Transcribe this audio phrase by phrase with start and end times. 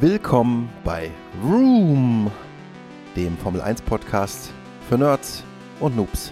[0.00, 1.10] Willkommen bei
[1.42, 2.30] Room,
[3.16, 4.52] dem Formel 1 Podcast
[4.88, 5.42] für Nerds
[5.80, 6.30] und Noobs.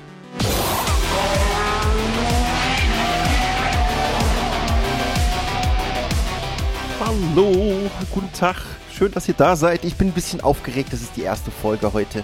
[7.01, 8.55] Hallo, guten Tag,
[8.93, 9.83] schön, dass ihr da seid.
[9.83, 12.23] Ich bin ein bisschen aufgeregt, das ist die erste Folge heute.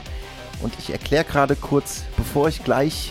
[0.63, 3.11] Und ich erkläre gerade kurz, bevor ich gleich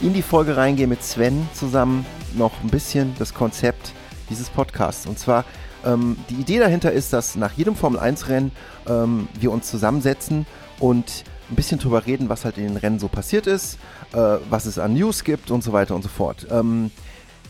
[0.00, 2.04] in die Folge reingehe mit Sven zusammen,
[2.34, 3.92] noch ein bisschen das Konzept
[4.28, 5.06] dieses Podcasts.
[5.06, 5.44] Und zwar,
[5.84, 8.52] ähm, die Idee dahinter ist, dass nach jedem Formel-1-Rennen
[8.88, 10.46] ähm, wir uns zusammensetzen
[10.80, 13.78] und ein bisschen drüber reden, was halt in den Rennen so passiert ist,
[14.12, 16.46] äh, was es an News gibt und so weiter und so fort.
[16.50, 16.90] Ähm,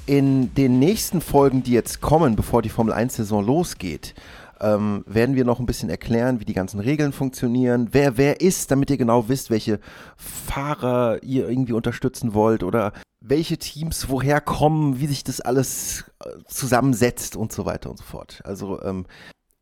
[0.06, 4.14] in den nächsten Folgen, die jetzt kommen, bevor die Formel 1-Saison losgeht,
[4.60, 8.70] ähm, werden wir noch ein bisschen erklären, wie die ganzen Regeln funktionieren, wer wer ist,
[8.70, 9.80] damit ihr genau wisst, welche
[10.16, 16.30] Fahrer ihr irgendwie unterstützen wollt oder welche Teams woher kommen, wie sich das alles äh,
[16.46, 18.40] zusammensetzt und so weiter und so fort.
[18.44, 19.06] Also ähm,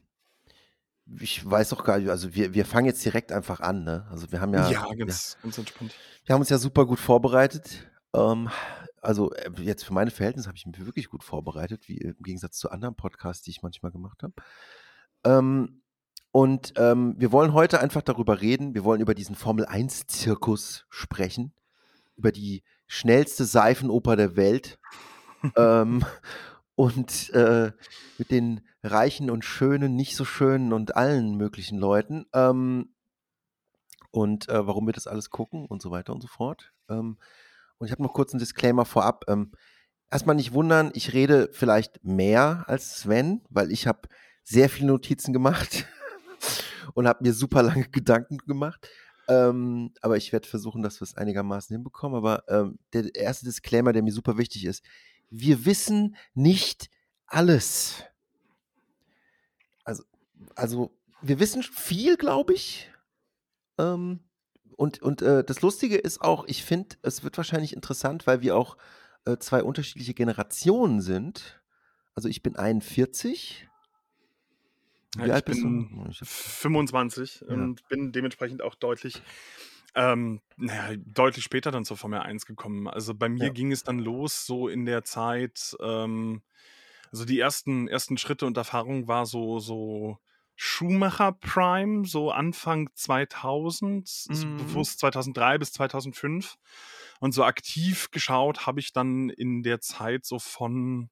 [1.19, 4.07] ich weiß auch gar nicht, also wir, wir fangen jetzt direkt einfach an, ne?
[4.11, 4.71] Also wir haben ja.
[4.71, 5.95] Ja, ganz, ja, ganz entspannt.
[6.25, 7.91] Wir haben uns ja super gut vorbereitet.
[8.15, 8.49] Ähm,
[9.01, 12.59] also äh, jetzt für meine Verhältnisse habe ich mich wirklich gut vorbereitet, wie im Gegensatz
[12.59, 14.35] zu anderen Podcasts, die ich manchmal gemacht habe.
[15.25, 15.83] Ähm,
[16.33, 18.75] und ähm, wir wollen heute einfach darüber reden.
[18.75, 21.53] Wir wollen über diesen Formel 1-Zirkus sprechen,
[22.17, 24.79] über die schnellste Seifenoper der Welt.
[25.57, 26.05] ähm,
[26.75, 27.73] und äh,
[28.19, 32.27] mit den reichen und schönen, nicht so schönen und allen möglichen Leuten.
[32.33, 32.95] Ähm,
[34.11, 36.73] und äh, warum wir das alles gucken und so weiter und so fort.
[36.89, 37.19] Ähm,
[37.79, 39.25] und ich habe noch kurz einen Disclaimer vorab.
[39.29, 39.53] Ähm,
[40.11, 44.09] erstmal nicht wundern, ich rede vielleicht mehr als Sven, weil ich habe
[44.43, 45.87] sehr viele Notizen gemacht
[46.95, 48.89] und habe mir super lange Gedanken gemacht.
[49.31, 52.17] Ähm, aber ich werde versuchen, dass wir es einigermaßen hinbekommen.
[52.17, 54.85] Aber ähm, der erste Disclaimer, der mir super wichtig ist,
[55.31, 56.91] wir wissen nicht
[57.27, 58.03] alles.
[59.85, 60.03] Also,
[60.57, 60.91] also
[61.23, 62.91] wir wissen viel, glaube ich.
[63.79, 64.19] Ähm,
[64.77, 68.57] und, und äh, das Lustige ist auch, ich finde, es wird wahrscheinlich interessant, weil wir
[68.57, 68.77] auch
[69.27, 71.63] äh, zwei unterschiedliche Generationen sind.
[72.17, 73.70] Also ich bin 41.
[75.17, 75.87] Wie ja, alt bist du?
[76.23, 77.55] 25 ja.
[77.55, 79.23] und bin dementsprechend auch deutlich,
[79.95, 82.87] ähm, naja, deutlich später dann zur Formel 1 gekommen.
[82.87, 83.53] Also bei mir ja.
[83.53, 86.43] ging es dann los, so in der Zeit, ähm,
[87.11, 90.19] also die ersten, ersten Schritte und Erfahrungen war so, so
[90.55, 94.57] Schumacher Prime, so Anfang 2000, mhm.
[94.59, 96.57] bewusst 2003 bis 2005.
[97.19, 101.11] Und so aktiv geschaut habe ich dann in der Zeit so von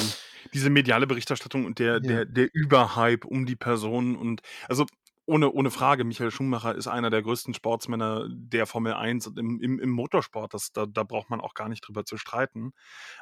[0.53, 2.01] diese mediale Berichterstattung und der, ja.
[2.01, 4.87] der, der Überhype um die Person und also
[5.31, 9.79] ohne, ohne Frage, Michael Schumacher ist einer der größten Sportsmänner der Formel 1 im, im,
[9.79, 10.55] im Motorsport.
[10.55, 12.73] Das, da, da braucht man auch gar nicht drüber zu streiten.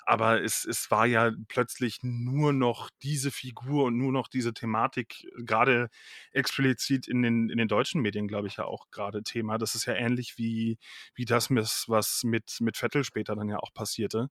[0.06, 5.26] Aber es, es war ja plötzlich nur noch diese Figur und nur noch diese Thematik,
[5.36, 5.90] gerade
[6.32, 9.58] explizit in den, in den deutschen Medien, glaube ich, ja auch gerade Thema.
[9.58, 10.78] Das ist ja ähnlich wie,
[11.14, 14.30] wie das, was mit, mit Vettel später dann ja auch passierte.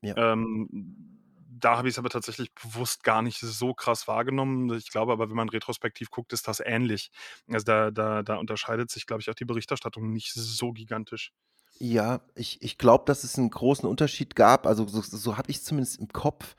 [0.00, 0.32] Ja.
[0.32, 1.25] Ähm,
[1.58, 4.72] da habe ich es aber tatsächlich bewusst gar nicht so krass wahrgenommen.
[4.76, 7.10] Ich glaube aber, wenn man retrospektiv guckt, ist das ähnlich.
[7.48, 11.32] Also da, da, da unterscheidet sich, glaube ich, auch die Berichterstattung nicht so gigantisch.
[11.78, 14.66] Ja, ich, ich glaube, dass es einen großen Unterschied gab.
[14.66, 16.56] Also so, so habe ich es zumindest im Kopf,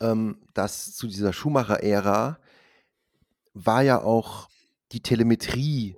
[0.00, 2.38] ähm, dass zu dieser Schumacher-Ära
[3.54, 4.48] war ja auch
[4.92, 5.96] die Telemetrie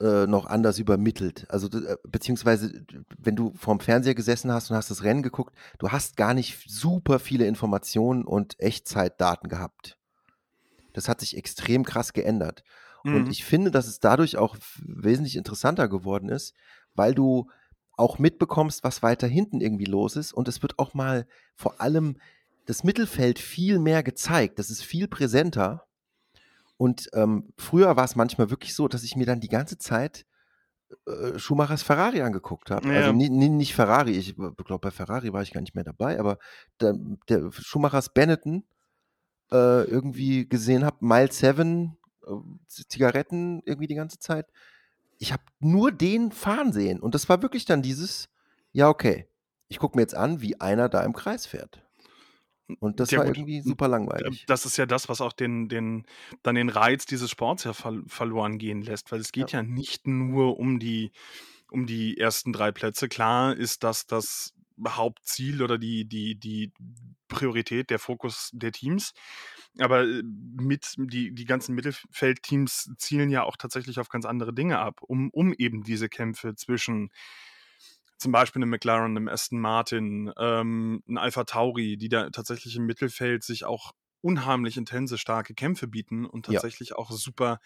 [0.00, 1.46] äh, noch anders übermittelt.
[1.48, 2.84] Also äh, beziehungsweise,
[3.18, 6.70] wenn du vorm Fernseher gesessen hast und hast das Rennen geguckt, du hast gar nicht
[6.70, 9.98] super viele Informationen und Echtzeitdaten gehabt.
[10.92, 12.62] Das hat sich extrem krass geändert.
[13.02, 13.16] Mhm.
[13.16, 16.54] Und ich finde, dass es dadurch auch wesentlich interessanter geworden ist,
[16.94, 17.50] weil du
[17.96, 20.32] auch mitbekommst, was weiter hinten irgendwie los ist.
[20.32, 22.16] Und es wird auch mal vor allem
[22.66, 24.58] das Mittelfeld viel mehr gezeigt.
[24.58, 25.87] Das ist viel präsenter.
[26.78, 30.24] Und ähm, früher war es manchmal wirklich so, dass ich mir dann die ganze Zeit
[31.06, 32.86] äh, Schumachers Ferrari angeguckt habe.
[32.86, 33.00] Also ja.
[33.00, 36.18] Also nie, nie, nicht Ferrari, ich glaube, bei Ferrari war ich gar nicht mehr dabei,
[36.18, 36.38] aber
[36.80, 36.94] der,
[37.28, 38.64] der Schumachers Benetton
[39.50, 41.96] äh, irgendwie gesehen habe, Mile 7,
[42.26, 42.30] äh,
[42.66, 44.46] Zigaretten irgendwie die ganze Zeit.
[45.18, 47.00] Ich habe nur den fahren sehen.
[47.00, 48.28] Und das war wirklich dann dieses,
[48.72, 49.26] ja, okay,
[49.68, 51.84] ich gucke mir jetzt an, wie einer da im Kreis fährt.
[52.80, 53.36] Und das ja, war gut.
[53.36, 54.44] irgendwie super langweilig.
[54.46, 56.04] Das ist ja das, was auch den, den,
[56.42, 59.60] dann den Reiz dieses Sports ja ver verloren gehen lässt, weil es geht ja.
[59.60, 61.12] ja nicht nur um die,
[61.70, 63.08] um die ersten drei Plätze.
[63.08, 64.54] Klar ist das das
[64.86, 66.72] Hauptziel oder die, die, die
[67.28, 69.12] Priorität, der Fokus der Teams.
[69.78, 74.78] Aber äh, mit die, die ganzen Mittelfeldteams zielen ja auch tatsächlich auf ganz andere Dinge
[74.78, 77.10] ab, um, um eben diese Kämpfe zwischen
[78.18, 82.86] zum Beispiel eine McLaren, einem Aston Martin, ähm, ein Alpha Tauri, die da tatsächlich im
[82.86, 86.96] Mittelfeld sich auch unheimlich intense, starke Kämpfe bieten und tatsächlich ja.
[86.96, 87.60] auch super,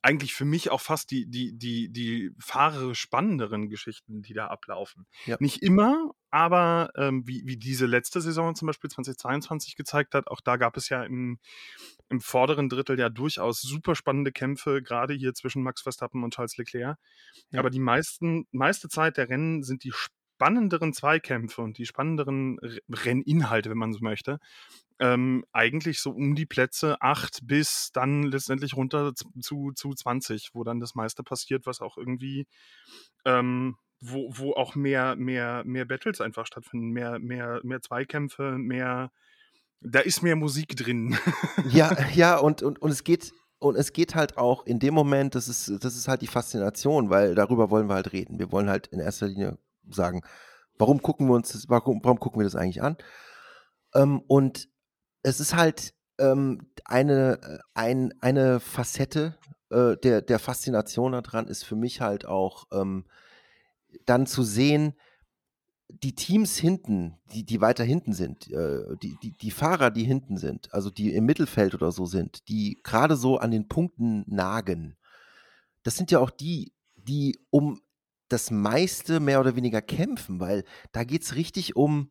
[0.00, 5.06] eigentlich für mich auch fast die, die, die, die fahrere, spannenderen Geschichten, die da ablaufen.
[5.26, 5.36] Ja.
[5.38, 10.40] Nicht immer, aber ähm, wie, wie diese letzte Saison zum Beispiel 2022 gezeigt hat, auch
[10.40, 11.38] da gab es ja im,
[12.08, 16.56] im vorderen Drittel ja durchaus super spannende Kämpfe, gerade hier zwischen Max Verstappen und Charles
[16.56, 16.96] Leclerc.
[17.50, 17.60] Ja.
[17.60, 22.58] Aber die meisten, meiste Zeit der Rennen sind die spannenderen Zweikämpfe und die spannenderen
[22.88, 24.38] Renninhalte, wenn man so möchte,
[24.98, 30.64] ähm, eigentlich so um die Plätze 8 bis dann letztendlich runter zu, zu 20, wo
[30.64, 32.46] dann das meiste passiert, was auch irgendwie,
[33.26, 39.10] ähm, wo, wo auch mehr, mehr, mehr Battles einfach stattfinden, mehr, mehr, mehr Zweikämpfe, mehr
[39.80, 41.16] da ist mehr Musik drin.
[41.70, 45.34] ja, ja, und, und, und es geht, und es geht halt auch in dem Moment,
[45.34, 48.38] das ist, das ist halt die Faszination, weil darüber wollen wir halt reden.
[48.38, 50.22] Wir wollen halt in erster Linie sagen,
[50.78, 52.96] warum gucken wir uns das, warum, warum gucken wir das eigentlich an?
[53.94, 54.68] Ähm, und
[55.22, 59.36] es ist halt ähm, eine, ein, eine Facette
[59.70, 63.04] äh, der, der Faszination daran ist für mich halt auch ähm,
[64.06, 64.94] dann zu sehen,
[65.88, 70.36] die Teams hinten, die, die weiter hinten sind, äh, die, die, die Fahrer, die hinten
[70.36, 74.96] sind, also die im Mittelfeld oder so sind, die gerade so an den Punkten nagen,
[75.82, 77.80] das sind ja auch die, die um
[78.28, 82.10] das meiste mehr oder weniger kämpfen, weil da geht es richtig um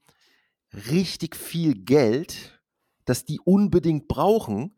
[0.73, 2.61] richtig viel Geld,
[3.05, 4.77] das die unbedingt brauchen.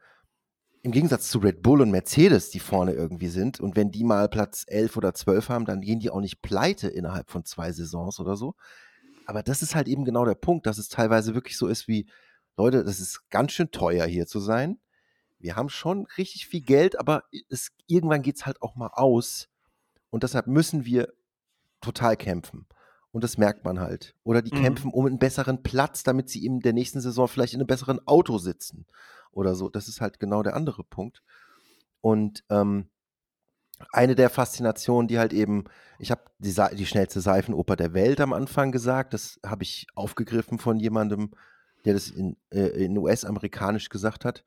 [0.84, 3.62] Im Gegensatz zu Red Bull und Mercedes, die vorne irgendwie sind.
[3.62, 6.90] Und wenn die mal Platz 11 oder 12 haben, dann gehen die auch nicht pleite
[6.90, 8.56] innerhalb von zwei Saisons oder so.
[9.26, 12.06] Aber das ist halt eben genau der Punkt, dass es teilweise wirklich so ist wie,
[12.58, 14.78] Leute, das ist ganz schön teuer hier zu sein.
[15.40, 19.48] Wir haben schon richtig viel Geld, aber es, irgendwann geht es halt auch mal aus.
[20.10, 21.14] Und deshalb müssen wir
[21.80, 22.66] total kämpfen.
[23.14, 24.16] Und das merkt man halt.
[24.24, 24.62] Oder die mhm.
[24.62, 28.06] kämpfen um einen besseren Platz, damit sie in der nächsten Saison vielleicht in einem besseren
[28.06, 28.86] Auto sitzen.
[29.34, 29.70] Oder so.
[29.70, 31.22] Das ist halt genau der andere Punkt.
[32.02, 32.90] Und ähm,
[33.92, 35.66] eine der Faszinationen, die halt eben,
[36.00, 40.60] ich habe die, die, schnellste Seifenoper der Welt am Anfang gesagt, das habe ich aufgegriffen
[40.60, 41.32] von jemandem,
[41.86, 44.46] der das in, äh, in US-amerikanisch gesagt hat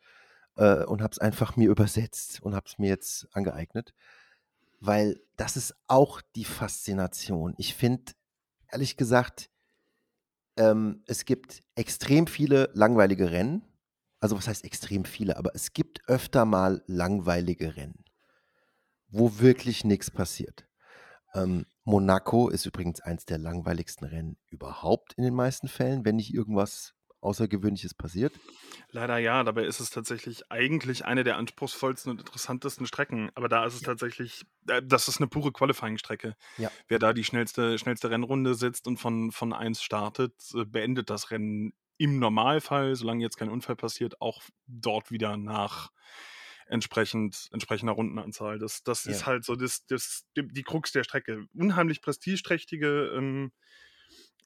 [0.57, 3.95] äh, und habe es einfach mir übersetzt und habe es mir jetzt angeeignet,
[4.81, 7.55] weil das ist auch die Faszination.
[7.59, 8.13] Ich finde,
[8.71, 9.51] ehrlich gesagt,
[10.57, 13.63] ähm, es gibt extrem viele langweilige Rennen.
[14.27, 18.05] Also was heißt extrem viele, aber es gibt öfter mal langweilige Rennen
[19.09, 20.67] wo wirklich nichts passiert.
[21.35, 26.33] Ähm, Monaco ist übrigens eins der langweiligsten Rennen überhaupt in den meisten Fällen, wenn nicht
[26.33, 28.35] irgendwas Außergewöhnliches passiert.
[28.91, 33.31] Leider ja, dabei ist es tatsächlich eigentlich eine der anspruchsvollsten und interessantesten Strecken.
[33.35, 36.37] Aber da ist es tatsächlich, äh, das ist eine pure Qualifying-Strecke.
[36.57, 36.71] Ja.
[36.89, 41.31] Wer da die schnellste, schnellste Rennrunde sitzt und von, von 1 startet, äh, beendet das
[41.31, 45.91] Rennen im Normalfall, solange jetzt kein Unfall passiert, auch dort wieder nach
[46.69, 48.59] entsprechend entsprechender Rundenanzahl.
[48.59, 49.13] Das, das ja.
[49.13, 51.47] ist halt so das, das, die, Krux der Strecke.
[51.55, 53.53] Unheimlich prestigeträchtige ähm,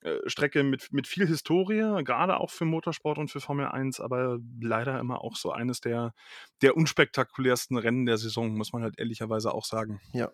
[0.02, 4.38] äh, Strecke mit, mit viel Historie, gerade auch für Motorsport und für Formel 1, aber
[4.60, 6.14] leider immer auch so eines der,
[6.62, 10.00] der unspektakulärsten Rennen der Saison, muss man halt ehrlicherweise auch sagen.
[10.12, 10.30] Ja,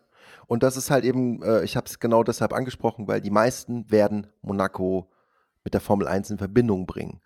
[0.46, 3.90] und das ist halt eben, äh, ich habe es genau deshalb angesprochen, weil die meisten
[3.90, 5.11] werden Monaco
[5.66, 7.20] mit der Formel 1 in Verbindung bringen.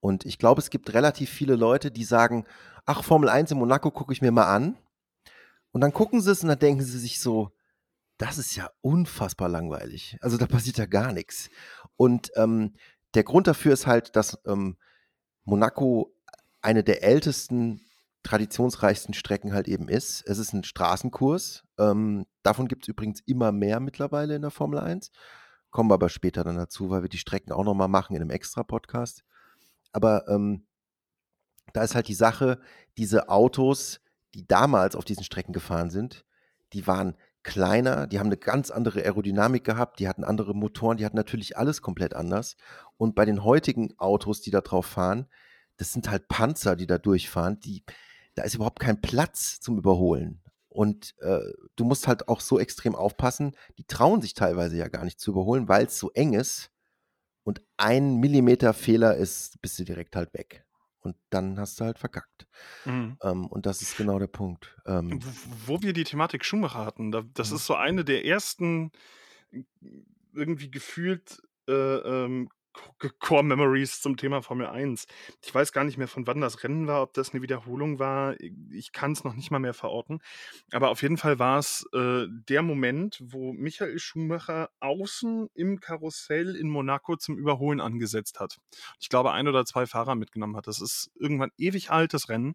[0.00, 2.46] Und ich glaube, es gibt relativ viele Leute, die sagen,
[2.86, 4.78] ach, Formel 1 in Monaco gucke ich mir mal an.
[5.70, 7.52] Und dann gucken sie es und dann denken sie sich so,
[8.16, 10.16] das ist ja unfassbar langweilig.
[10.22, 11.50] Also da passiert ja gar nichts.
[11.96, 12.72] Und ähm,
[13.12, 14.78] der Grund dafür ist halt, dass ähm,
[15.44, 16.10] Monaco
[16.62, 17.82] eine der ältesten,
[18.22, 20.22] traditionsreichsten Strecken halt eben ist.
[20.26, 21.64] Es ist ein Straßenkurs.
[21.78, 25.10] Ähm, davon gibt es übrigens immer mehr mittlerweile in der Formel 1.
[25.74, 28.30] Kommen wir aber später dann dazu, weil wir die Strecken auch nochmal machen in einem
[28.30, 29.24] Extra-Podcast.
[29.90, 30.68] Aber ähm,
[31.72, 32.60] da ist halt die Sache,
[32.96, 34.00] diese Autos,
[34.34, 36.24] die damals auf diesen Strecken gefahren sind,
[36.74, 41.04] die waren kleiner, die haben eine ganz andere Aerodynamik gehabt, die hatten andere Motoren, die
[41.04, 42.56] hatten natürlich alles komplett anders.
[42.96, 45.26] Und bei den heutigen Autos, die da drauf fahren,
[45.76, 47.82] das sind halt Panzer, die da durchfahren, die,
[48.36, 50.40] da ist überhaupt kein Platz zum Überholen.
[50.74, 55.04] Und äh, du musst halt auch so extrem aufpassen, die trauen sich teilweise ja gar
[55.04, 56.72] nicht zu überholen, weil es so eng ist
[57.44, 60.66] und ein Millimeter Fehler ist, bist du direkt halt weg.
[60.98, 62.48] Und dann hast du halt verkackt.
[62.86, 63.16] Mhm.
[63.22, 64.76] Ähm, und das ist genau der Punkt.
[64.84, 67.56] Ähm, wo, wo, wir die Thematik Schumacher hatten, da, das mhm.
[67.56, 68.90] ist so eine der ersten
[70.32, 72.48] irgendwie gefühlt äh, ähm,
[73.20, 75.06] Core Memories zum Thema Formel 1.
[75.42, 78.34] Ich weiß gar nicht mehr, von wann das Rennen war, ob das eine Wiederholung war.
[78.70, 80.20] Ich kann es noch nicht mal mehr verorten.
[80.72, 86.56] Aber auf jeden Fall war es äh, der Moment, wo Michael Schumacher außen im Karussell
[86.56, 88.58] in Monaco zum Überholen angesetzt hat.
[88.98, 90.66] Ich glaube, ein oder zwei Fahrer mitgenommen hat.
[90.66, 92.54] Das ist irgendwann ewig altes Rennen.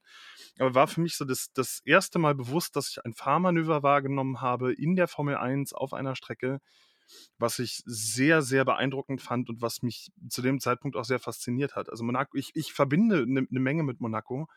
[0.58, 4.42] Aber war für mich so das, das erste Mal bewusst, dass ich ein Fahrmanöver wahrgenommen
[4.42, 6.60] habe in der Formel 1 auf einer Strecke,
[7.38, 11.76] was ich sehr, sehr beeindruckend fand und was mich zu dem Zeitpunkt auch sehr fasziniert
[11.76, 11.90] hat.
[11.90, 14.48] Also Monaco, ich, ich verbinde eine ne Menge mit Monaco,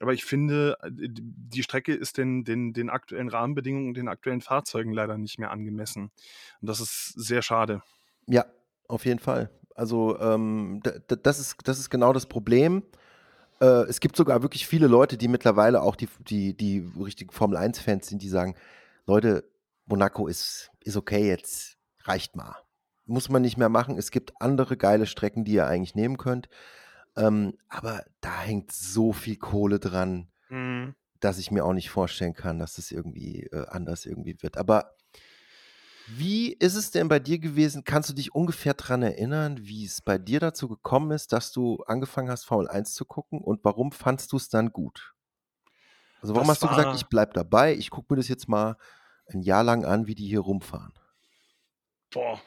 [0.00, 4.92] aber ich finde, äh, die Strecke ist den, den, den aktuellen Rahmenbedingungen, den aktuellen Fahrzeugen
[4.92, 6.10] leider nicht mehr angemessen.
[6.60, 7.82] Und das ist sehr schade.
[8.26, 8.46] Ja,
[8.88, 9.50] auf jeden Fall.
[9.74, 10.80] Also ähm,
[11.22, 12.84] das, ist, das ist genau das Problem.
[13.60, 17.58] Äh, es gibt sogar wirklich viele Leute, die mittlerweile auch die, die, die richtigen Formel
[17.58, 18.54] 1-Fans sind, die sagen,
[19.06, 19.44] Leute,
[19.86, 22.56] Monaco ist, ist okay jetzt reicht mal.
[23.06, 23.98] Muss man nicht mehr machen.
[23.98, 26.48] Es gibt andere geile Strecken, die ihr eigentlich nehmen könnt.
[27.16, 30.94] Ähm, aber da hängt so viel Kohle dran, mhm.
[31.20, 34.56] dass ich mir auch nicht vorstellen kann, dass es das irgendwie äh, anders irgendwie wird.
[34.56, 34.94] Aber
[36.06, 37.84] wie ist es denn bei dir gewesen?
[37.84, 41.82] Kannst du dich ungefähr daran erinnern, wie es bei dir dazu gekommen ist, dass du
[41.86, 45.14] angefangen hast, Formel 1 zu gucken und warum fandst du es dann gut?
[46.20, 48.76] Also warum das hast du gesagt, ich bleib dabei, ich gucke mir das jetzt mal
[49.28, 50.92] ein Jahr lang an, wie die hier rumfahren?
[52.14, 52.40] Boah,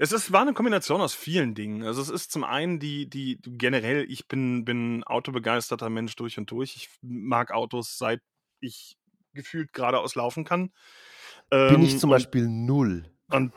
[0.00, 1.84] es ist, war eine Kombination aus vielen Dingen.
[1.84, 6.50] Also es ist zum einen die, die generell, ich bin, bin autobegeisterter Mensch durch und
[6.50, 6.74] durch.
[6.74, 8.22] Ich mag Autos, seit
[8.58, 8.98] ich
[9.34, 10.72] gefühlt geradeaus laufen kann.
[11.48, 13.08] Bin ich ähm, zum und, Beispiel null.
[13.28, 13.52] Und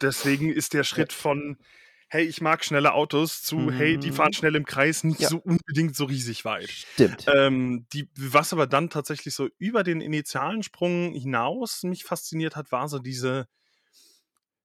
[0.00, 1.58] deswegen ist der Schritt von,
[2.08, 3.70] hey, ich mag schnelle Autos zu, mhm.
[3.72, 4.36] hey, die fahren mhm.
[4.36, 5.28] schnell im Kreis, nicht ja.
[5.28, 6.70] so unbedingt so riesig weit.
[6.70, 7.26] Stimmt.
[7.34, 12.72] Ähm, die, was aber dann tatsächlich so über den initialen Sprung hinaus mich fasziniert hat,
[12.72, 13.46] war so diese,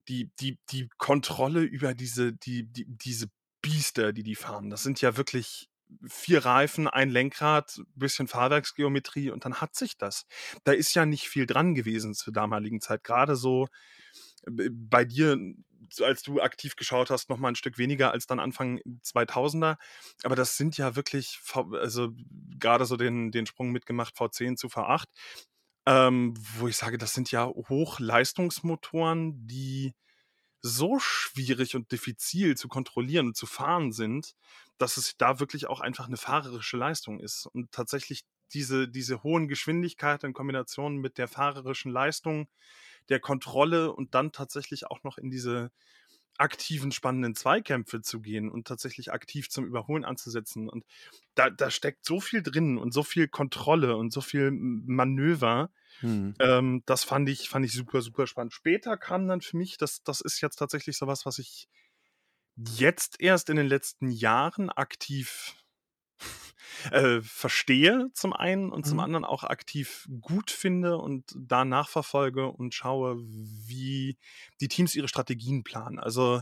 [0.08, 3.28] die, die, die Kontrolle über diese, die, die, diese
[3.62, 4.70] Biester, die die fahren.
[4.70, 5.70] Das sind ja wirklich
[6.08, 10.26] vier Reifen, ein Lenkrad, bisschen Fahrwerksgeometrie und dann hat sich das.
[10.64, 13.04] Da ist ja nicht viel dran gewesen zur damaligen Zeit.
[13.04, 13.68] Gerade so
[14.46, 15.38] äh, bei dir,
[16.02, 19.78] als du aktiv geschaut hast, noch mal ein Stück weniger als dann Anfang 2000er.
[20.24, 21.40] Aber das sind ja wirklich,
[21.72, 22.12] also
[22.60, 25.06] gerade so den, den Sprung mitgemacht, V10 zu V8
[25.86, 29.94] ähm, wo ich sage, das sind ja Hochleistungsmotoren, die
[30.62, 34.34] so schwierig und diffizil zu kontrollieren und zu fahren sind,
[34.80, 37.46] dass es da wirklich auch einfach eine fahrerische Leistung ist.
[37.48, 38.24] Und tatsächlich
[38.54, 42.48] diese, diese hohen Geschwindigkeiten in Kombination mit der fahrerischen Leistung,
[43.10, 45.72] der Kontrolle und dann tatsächlich auch noch in diese
[46.38, 50.70] aktiven, spannenden Zweikämpfe zu gehen und tatsächlich aktiv zum Überholen anzusetzen.
[50.70, 50.86] Und
[51.36, 55.70] da, da steckt so viel drin und so viel Kontrolle und so viel Manöver.
[56.00, 56.34] Hm.
[56.39, 58.54] Ähm, das fand ich, fand ich super, super spannend.
[58.54, 61.68] Später kam dann für mich, das, das ist jetzt tatsächlich sowas, was ich
[62.58, 65.56] jetzt erst in den letzten Jahren aktiv
[66.92, 68.90] äh, verstehe zum einen und mhm.
[68.90, 74.18] zum anderen auch aktiv gut finde und da nachverfolge und schaue, wie
[74.62, 76.00] die Teams ihre Strategien planen.
[76.00, 76.42] Also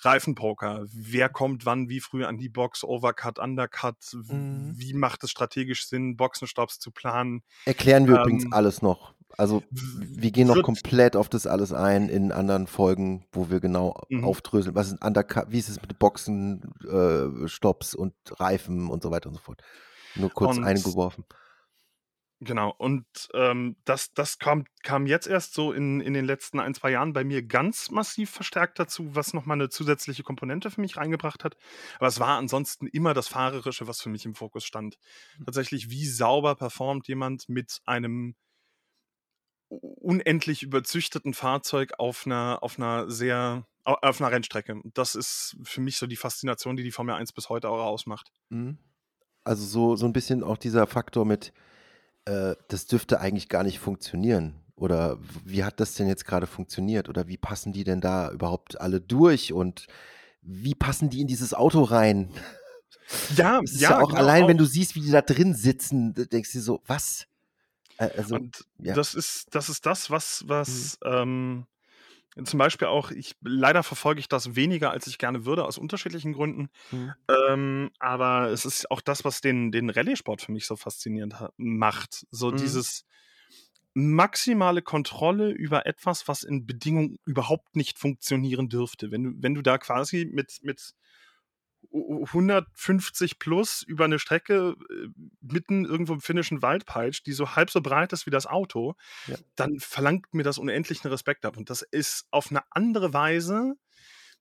[0.00, 4.72] Reifenpoker, wer kommt wann, wie früh an die Box, Overcut, Undercut, mhm.
[4.76, 7.42] wie macht es strategisch Sinn, Boxenstopps zu planen.
[7.64, 9.14] Erklären wir ähm, übrigens alles noch.
[9.36, 14.00] Also wir gehen noch komplett auf das alles ein in anderen Folgen, wo wir genau
[14.08, 14.24] mhm.
[14.24, 19.10] aufdröseln, was ist Undercut, wie ist es mit Boxen, äh, Stops und Reifen und so
[19.10, 19.62] weiter und so fort.
[20.14, 21.24] Nur kurz und, eingeworfen.
[22.40, 23.04] Genau, und
[23.34, 27.12] ähm, das, das kam, kam jetzt erst so in, in den letzten ein, zwei Jahren
[27.12, 31.56] bei mir ganz massiv verstärkt dazu, was nochmal eine zusätzliche Komponente für mich reingebracht hat.
[31.96, 34.98] Aber es war ansonsten immer das Fahrerische, was für mich im Fokus stand.
[35.36, 35.46] Hm.
[35.46, 38.36] Tatsächlich, wie sauber performt jemand mit einem
[39.68, 44.80] unendlich überzüchteten Fahrzeug auf einer, auf einer sehr, auf einer Rennstrecke.
[44.94, 48.30] Das ist für mich so die Faszination, die die Formel 1 bis heute auch ausmacht.
[48.48, 48.78] Mhm.
[49.44, 51.52] Also so, so ein bisschen auch dieser Faktor mit,
[52.28, 54.54] äh, das dürfte eigentlich gar nicht funktionieren.
[54.76, 57.08] Oder wie hat das denn jetzt gerade funktioniert?
[57.08, 59.52] Oder wie passen die denn da überhaupt alle durch?
[59.52, 59.86] Und
[60.42, 62.30] wie passen die in dieses Auto rein?
[63.34, 64.48] Ja, ja, ja, auch genau, allein, auch.
[64.48, 67.26] wenn du siehst, wie die da drin sitzen, denkst du so, was?
[67.96, 68.94] Also, und ja.
[68.94, 71.10] das ist das ist das, was, was mhm.
[71.12, 71.66] ähm,
[72.44, 76.32] zum Beispiel auch, ich leider verfolge ich das weniger, als ich gerne würde, aus unterschiedlichen
[76.32, 76.68] Gründen.
[76.90, 77.12] Mhm.
[77.48, 82.26] Ähm, aber es ist auch das, was den, den Rallye-Sport für mich so faszinierend macht.
[82.30, 82.56] So mhm.
[82.56, 83.04] dieses
[83.94, 89.10] maximale Kontrolle über etwas, was in Bedingungen überhaupt nicht funktionieren dürfte.
[89.10, 90.94] Wenn du, wenn du da quasi mit, mit
[91.92, 95.08] 150 plus über eine Strecke äh,
[95.40, 98.94] mitten irgendwo im finnischen Wald peitscht, die so halb so breit ist wie das Auto,
[99.26, 99.36] ja.
[99.56, 101.56] dann verlangt mir das unendlichen Respekt ab.
[101.56, 103.74] Und das ist auf eine andere Weise,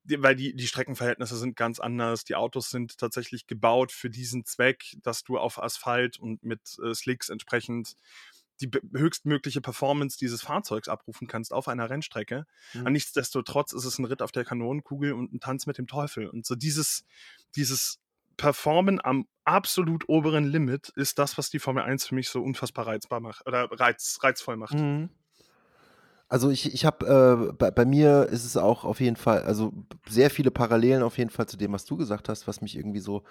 [0.03, 2.23] weil die, die Streckenverhältnisse sind ganz anders.
[2.23, 6.93] Die Autos sind tatsächlich gebaut für diesen Zweck, dass du auf Asphalt und mit äh,
[6.93, 7.95] Slicks entsprechend
[8.61, 12.45] die höchstmögliche Performance dieses Fahrzeugs abrufen kannst auf einer Rennstrecke.
[12.73, 12.91] Mhm.
[12.91, 16.27] nichtsdestotrotz ist es ein Ritt auf der Kanonenkugel und ein Tanz mit dem Teufel.
[16.27, 17.05] Und so dieses,
[17.55, 17.99] dieses
[18.37, 22.87] Performen am absolut oberen Limit ist das, was die Formel 1 für mich so unfassbar
[22.87, 24.75] reizbar macht oder reiz, reizvoll macht.
[24.75, 25.09] Mhm.
[26.29, 29.71] Also ich, ich habe, äh, bei, bei, mir ist es auch auf jeden Fall, also
[30.09, 32.99] sehr viele Parallelen auf jeden Fall zu dem, was du gesagt hast, was mich irgendwie
[32.99, 33.23] so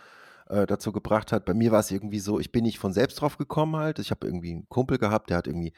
[0.49, 1.45] äh, dazu gebracht hat.
[1.45, 3.99] Bei mir war es irgendwie so, ich bin nicht von selbst drauf gekommen halt.
[3.99, 5.73] Ich habe irgendwie einen Kumpel gehabt, der hat irgendwie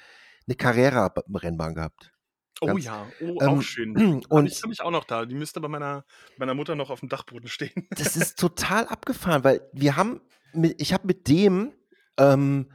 [0.46, 2.12] eine Carrera-Rennbahn gehabt.
[2.61, 3.94] Oh Ganz, ja, oh, ähm, auch schön.
[4.28, 5.24] Und ich habe ich auch noch da.
[5.24, 6.04] Die müsste bei meiner,
[6.38, 7.87] meiner Mutter noch auf dem Dachboden stehen.
[7.96, 10.20] Das ist total abgefahren, weil wir haben,
[10.52, 11.72] mit, ich habe mit dem,
[12.16, 12.70] ähm,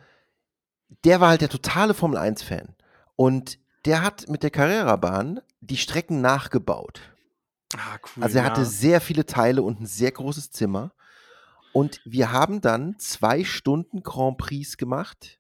[1.03, 2.75] der war halt der totale Formel 1-Fan.
[3.15, 7.01] Und der hat mit der Carrera-Bahn die Strecken nachgebaut.
[7.75, 8.23] Ah, cool.
[8.23, 8.49] Also er ja.
[8.49, 10.93] hatte sehr viele Teile und ein sehr großes Zimmer.
[11.73, 15.39] Und wir haben dann zwei Stunden Grand Prix gemacht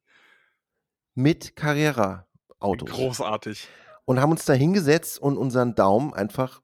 [1.13, 2.89] mit Carrera-Autos.
[2.89, 3.67] Großartig.
[4.05, 6.61] Und haben uns da hingesetzt und unseren Daumen einfach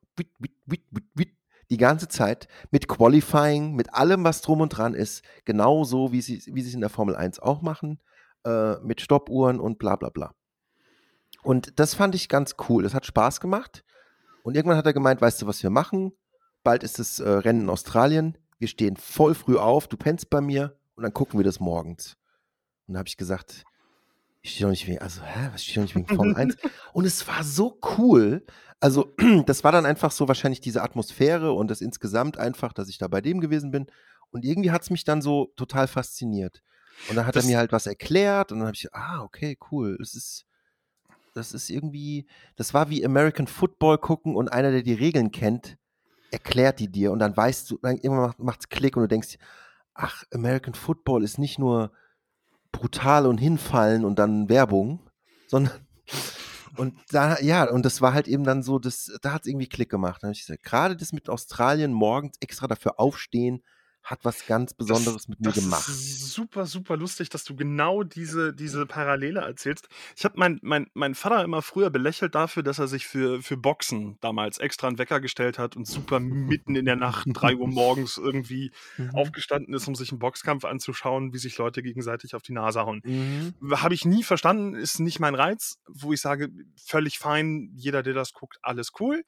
[1.69, 6.41] die ganze Zeit mit Qualifying, mit allem, was drum und dran ist, genauso wie sie,
[6.47, 8.01] wie sie es in der Formel 1 auch machen,
[8.45, 10.33] äh, mit Stoppuhren und bla bla bla.
[11.43, 12.83] Und das fand ich ganz cool.
[12.83, 13.85] Das hat Spaß gemacht.
[14.43, 16.11] Und irgendwann hat er gemeint, weißt du, was wir machen?
[16.63, 20.41] Bald ist das äh, Rennen in Australien wir stehen voll früh auf, du pennst bei
[20.41, 22.17] mir und dann gucken wir das morgens.
[22.85, 23.63] Und dann habe ich gesagt,
[24.41, 26.57] ich stehe doch nicht wegen, also, hä, was stehe doch nicht wegen Formel 1?
[26.93, 28.45] Und es war so cool.
[28.79, 29.13] Also,
[29.45, 33.07] das war dann einfach so wahrscheinlich diese Atmosphäre und das insgesamt einfach, dass ich da
[33.09, 33.87] bei dem gewesen bin.
[34.31, 36.61] Und irgendwie hat es mich dann so total fasziniert.
[37.09, 39.57] Und dann hat das er mir halt was erklärt und dann habe ich, ah, okay,
[39.71, 39.97] cool.
[40.01, 40.45] Es ist,
[41.33, 45.77] das ist irgendwie, das war wie American Football gucken und einer, der die Regeln kennt,
[46.31, 49.37] erklärt die dir und dann weißt du, dann irgendwann macht es Klick und du denkst,
[49.93, 51.91] ach, American Football ist nicht nur
[52.71, 54.99] brutal und hinfallen und dann Werbung,
[55.47, 55.73] sondern
[56.77, 59.67] und da, ja, und das war halt eben dann so, das, da hat es irgendwie
[59.67, 60.23] Klick gemacht.
[60.23, 63.63] Da ich gesagt, gerade das mit Australien morgens extra dafür aufstehen,
[64.03, 65.87] hat was ganz Besonderes das, mit mir das gemacht.
[65.87, 69.87] Ist super, super lustig, dass du genau diese, diese Parallele erzählst.
[70.15, 73.57] Ich habe mein, mein, mein Vater immer früher belächelt dafür, dass er sich für, für
[73.57, 77.67] Boxen damals extra einen Wecker gestellt hat und super mitten in der Nacht, 3 Uhr
[77.67, 79.11] morgens irgendwie mhm.
[79.11, 83.01] aufgestanden ist, um sich einen Boxkampf anzuschauen, wie sich Leute gegenseitig auf die Nase hauen.
[83.03, 83.53] Mhm.
[83.71, 86.49] Habe ich nie verstanden, ist nicht mein Reiz, wo ich sage,
[86.83, 89.23] völlig fein, jeder, der das guckt, alles cool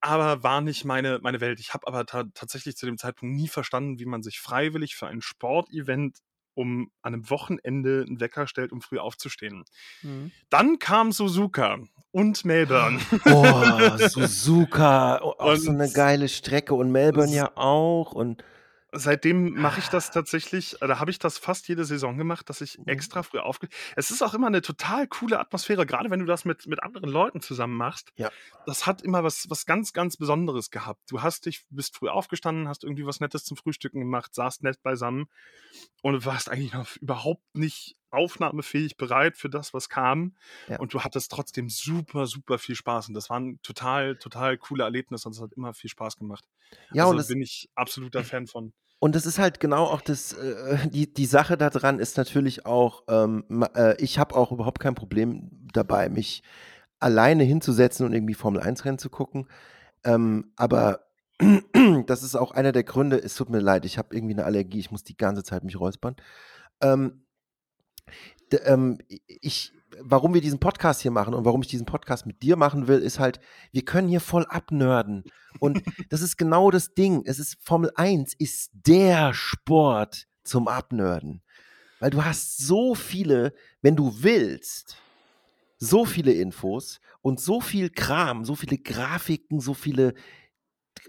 [0.00, 1.60] aber war nicht meine, meine Welt.
[1.60, 5.06] Ich habe aber ta tatsächlich zu dem Zeitpunkt nie verstanden, wie man sich freiwillig für
[5.06, 6.18] ein Sportevent
[6.54, 9.64] um an einem Wochenende einen Wecker stellt, um früh aufzustehen.
[10.02, 10.32] Mhm.
[10.50, 11.78] Dann kam Suzuka
[12.10, 12.98] und Melbourne.
[13.24, 18.42] Boah, Suzuka, auch und so eine geile Strecke und Melbourne ja auch und
[18.90, 22.78] Seitdem mache ich das tatsächlich, da habe ich das fast jede Saison gemacht, dass ich
[22.78, 22.84] mhm.
[22.86, 26.46] extra früh aufge Es ist auch immer eine total coole Atmosphäre, gerade wenn du das
[26.46, 28.12] mit, mit anderen Leuten zusammen machst.
[28.16, 28.30] Ja.
[28.64, 31.02] Das hat immer was, was ganz, ganz Besonderes gehabt.
[31.10, 34.82] Du hast dich, bist früh aufgestanden, hast irgendwie was Nettes zum Frühstücken gemacht, saßt nett
[34.82, 35.26] beisammen
[36.00, 40.34] und warst eigentlich noch überhaupt nicht aufnahmefähig bereit für das, was kam.
[40.68, 40.78] Ja.
[40.78, 43.08] Und du hattest trotzdem super, super viel Spaß.
[43.08, 46.44] Und das waren total, total coole Erlebnisse und es hat immer viel Spaß gemacht.
[46.92, 48.72] Ja, also und das bin ich absoluter Fan von.
[49.00, 53.04] Und das ist halt genau auch das, äh, die, die Sache daran ist natürlich auch,
[53.08, 53.44] ähm,
[53.76, 56.42] äh, ich habe auch überhaupt kein Problem dabei, mich
[56.98, 59.48] alleine hinzusetzen und irgendwie Formel 1 Rennen zu gucken.
[60.02, 61.06] Ähm, aber
[62.06, 64.80] das ist auch einer der Gründe, es tut mir leid, ich habe irgendwie eine Allergie,
[64.80, 66.16] ich muss die ganze Zeit mich räuspern.
[66.80, 67.22] Ähm,
[68.64, 72.56] ähm, ich, warum wir diesen Podcast hier machen und warum ich diesen Podcast mit dir
[72.56, 73.40] machen will, ist halt,
[73.72, 75.24] wir können hier voll abnörden.
[75.60, 77.22] Und das ist genau das Ding.
[77.24, 81.42] Es ist Formel 1 ist der Sport zum Abnörden.
[82.00, 84.96] Weil du hast so viele, wenn du willst,
[85.78, 90.14] so viele Infos und so viel Kram, so viele Grafiken, so viele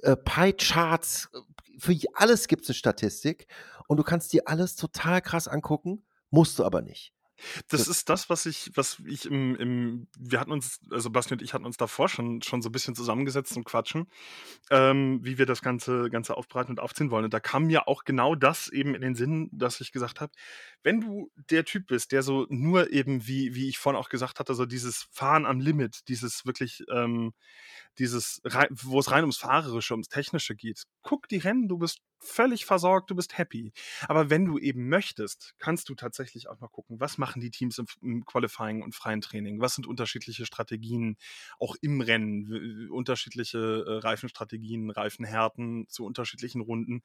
[0.01, 1.29] äh, Pie-Charts.
[1.77, 3.47] Für alles gibt es eine Statistik
[3.88, 7.13] und du kannst dir alles total krass angucken, musst du aber nicht.
[7.69, 11.41] Das ist das, was ich, was ich im, im, wir hatten uns, also Basti und
[11.41, 14.07] ich hatten uns davor schon, schon so ein bisschen zusammengesetzt und quatschen,
[14.69, 17.25] ähm, wie wir das Ganze, Ganze aufbereiten und aufziehen wollen.
[17.25, 20.31] Und da kam mir auch genau das eben in den Sinn, dass ich gesagt habe,
[20.83, 24.39] wenn du der Typ bist, der so nur eben, wie, wie ich vorhin auch gesagt
[24.39, 27.33] hatte, so dieses Fahren am Limit, dieses wirklich, ähm,
[27.99, 30.83] dieses, wo es rein ums Fahrerische, ums Technische geht.
[31.03, 33.71] Guck die Rennen, du bist völlig versorgt, du bist happy.
[34.07, 37.81] Aber wenn du eben möchtest, kannst du tatsächlich auch noch gucken, was machen die Teams
[38.01, 39.62] im, Qualifying und freien Training?
[39.62, 41.17] Was sind unterschiedliche Strategien,
[41.59, 47.01] auch im Rennen, unterschiedliche äh, Reifenstrategien, Reifenhärten zu unterschiedlichen Runden.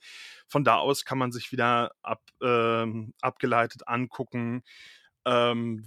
[0.46, 4.62] Von da aus kann man sich wieder ab, ähm, abgeleitet angucken,
[5.26, 5.84] ähm,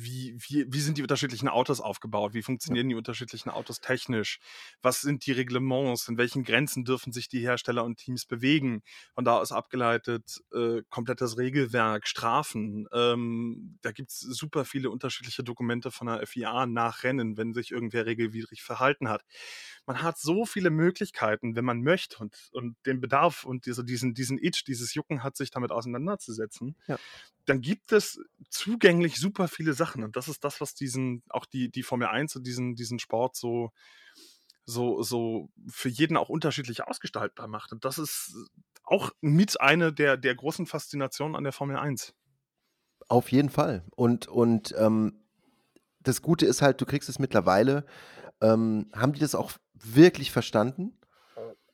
[0.00, 2.34] wie, wie, wie sind die unterschiedlichen Autos aufgebaut?
[2.34, 4.38] Wie funktionieren die unterschiedlichen Autos technisch?
[4.82, 6.08] Was sind die Reglements?
[6.08, 8.82] In welchen Grenzen dürfen sich die Hersteller und Teams bewegen?
[9.14, 12.86] Von da aus abgeleitet äh, komplettes Regelwerk, Strafen.
[12.92, 17.70] Ähm, da gibt es super viele unterschiedliche Dokumente von der FIA nach Rennen, wenn sich
[17.70, 19.24] irgendwer regelwidrig verhalten hat.
[19.88, 24.12] Man hat so viele Möglichkeiten, wenn man möchte und, und den Bedarf und diese, diesen,
[24.12, 26.76] diesen Itch, dieses Jucken hat, sich damit auseinanderzusetzen.
[26.88, 26.98] Ja.
[27.46, 28.20] Dann gibt es
[28.50, 30.04] zugänglich super viele Sachen.
[30.04, 33.34] Und das ist das, was diesen, auch die, die Formel 1 und diesen, diesen Sport
[33.34, 33.72] so,
[34.66, 37.72] so, so für jeden auch unterschiedlich ausgestaltbar macht.
[37.72, 38.36] Und das ist
[38.84, 42.12] auch mit eine der, der großen Faszinationen an der Formel 1.
[43.08, 43.86] Auf jeden Fall.
[43.96, 45.24] Und, und ähm,
[46.02, 47.86] das Gute ist halt, du kriegst es mittlerweile,
[48.40, 50.98] ähm, haben die das auch wirklich verstanden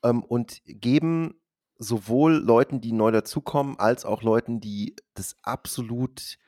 [0.03, 1.35] ähm, und geben
[1.79, 6.38] sowohl Leuten, die neu dazukommen, als auch Leuten, die das absolut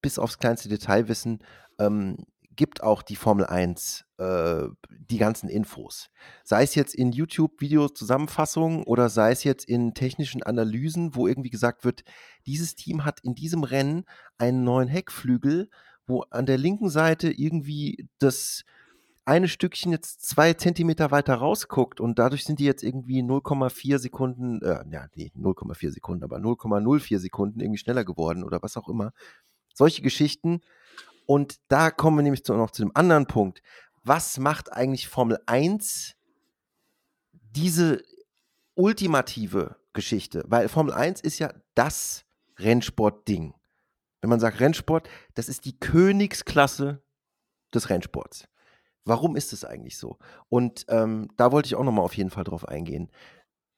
[0.00, 1.40] bis aufs kleinste Detail wissen,
[1.78, 2.24] ähm,
[2.56, 6.10] gibt auch die Formel 1 äh, die ganzen Infos.
[6.44, 11.84] Sei es jetzt in YouTube-Video-Zusammenfassungen oder sei es jetzt in technischen Analysen, wo irgendwie gesagt
[11.84, 12.02] wird,
[12.46, 14.04] dieses Team hat in diesem Rennen
[14.36, 15.70] einen neuen Heckflügel,
[16.06, 18.64] wo an der linken Seite irgendwie das
[19.24, 24.62] eine Stückchen jetzt zwei Zentimeter weiter rausguckt und dadurch sind die jetzt irgendwie 0,4 Sekunden,
[24.62, 29.12] äh, ja, nee, 0,4 Sekunden, aber 0,04 Sekunden irgendwie schneller geworden oder was auch immer.
[29.74, 30.60] Solche Geschichten.
[31.26, 33.62] Und da kommen wir nämlich zu, noch zu dem anderen Punkt.
[34.02, 36.16] Was macht eigentlich Formel 1
[37.32, 38.02] diese
[38.74, 40.44] ultimative Geschichte?
[40.48, 42.24] Weil Formel 1 ist ja das
[42.58, 43.54] Rennsport-Ding.
[44.20, 47.02] Wenn man sagt Rennsport, das ist die Königsklasse
[47.72, 48.48] des Rennsports.
[49.04, 50.18] Warum ist es eigentlich so?
[50.48, 53.10] Und ähm, da wollte ich auch nochmal auf jeden Fall drauf eingehen.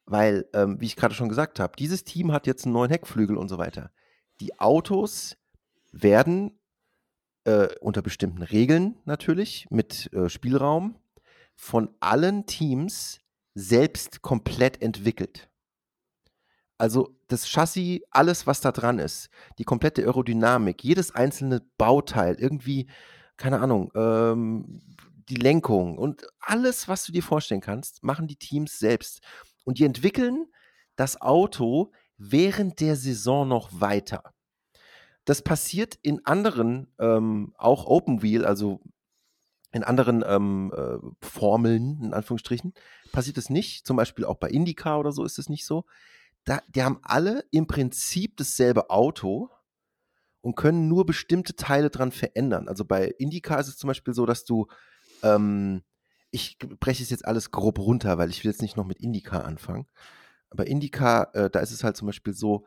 [0.05, 3.37] Weil, ähm, wie ich gerade schon gesagt habe, dieses Team hat jetzt einen neuen Heckflügel
[3.37, 3.91] und so weiter.
[4.41, 5.37] Die Autos
[5.91, 6.59] werden
[7.45, 10.95] äh, unter bestimmten Regeln natürlich mit äh, Spielraum
[11.55, 13.19] von allen Teams
[13.55, 15.49] selbst komplett entwickelt.
[16.77, 22.87] Also das Chassis, alles, was da dran ist, die komplette Aerodynamik, jedes einzelne Bauteil, irgendwie,
[23.37, 24.81] keine Ahnung, ähm,
[25.29, 29.21] die Lenkung und alles, was du dir vorstellen kannst, machen die Teams selbst.
[29.63, 30.47] Und die entwickeln
[30.95, 34.33] das Auto während der Saison noch weiter.
[35.25, 38.81] Das passiert in anderen, ähm, auch Open Wheel, also
[39.71, 42.73] in anderen ähm, äh, Formeln, in Anführungsstrichen,
[43.11, 43.87] passiert es nicht.
[43.87, 45.85] Zum Beispiel auch bei IndyCar oder so ist es nicht so.
[46.43, 49.49] Da, die haben alle im Prinzip dasselbe Auto
[50.41, 52.67] und können nur bestimmte Teile dran verändern.
[52.67, 54.67] Also bei IndyCar ist es zum Beispiel so, dass du,
[55.23, 55.83] ähm,
[56.31, 59.45] ich breche es jetzt alles grob runter, weil ich will jetzt nicht noch mit IndyCar
[59.45, 59.87] anfangen.
[60.49, 62.65] Aber IndyCar, äh, da ist es halt zum Beispiel so,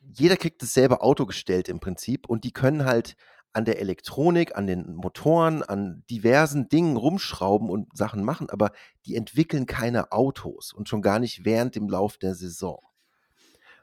[0.00, 3.16] jeder kriegt dasselbe Auto gestellt im Prinzip und die können halt
[3.52, 8.70] an der Elektronik, an den Motoren, an diversen Dingen rumschrauben und Sachen machen, aber
[9.06, 12.80] die entwickeln keine Autos und schon gar nicht während dem Lauf der Saison.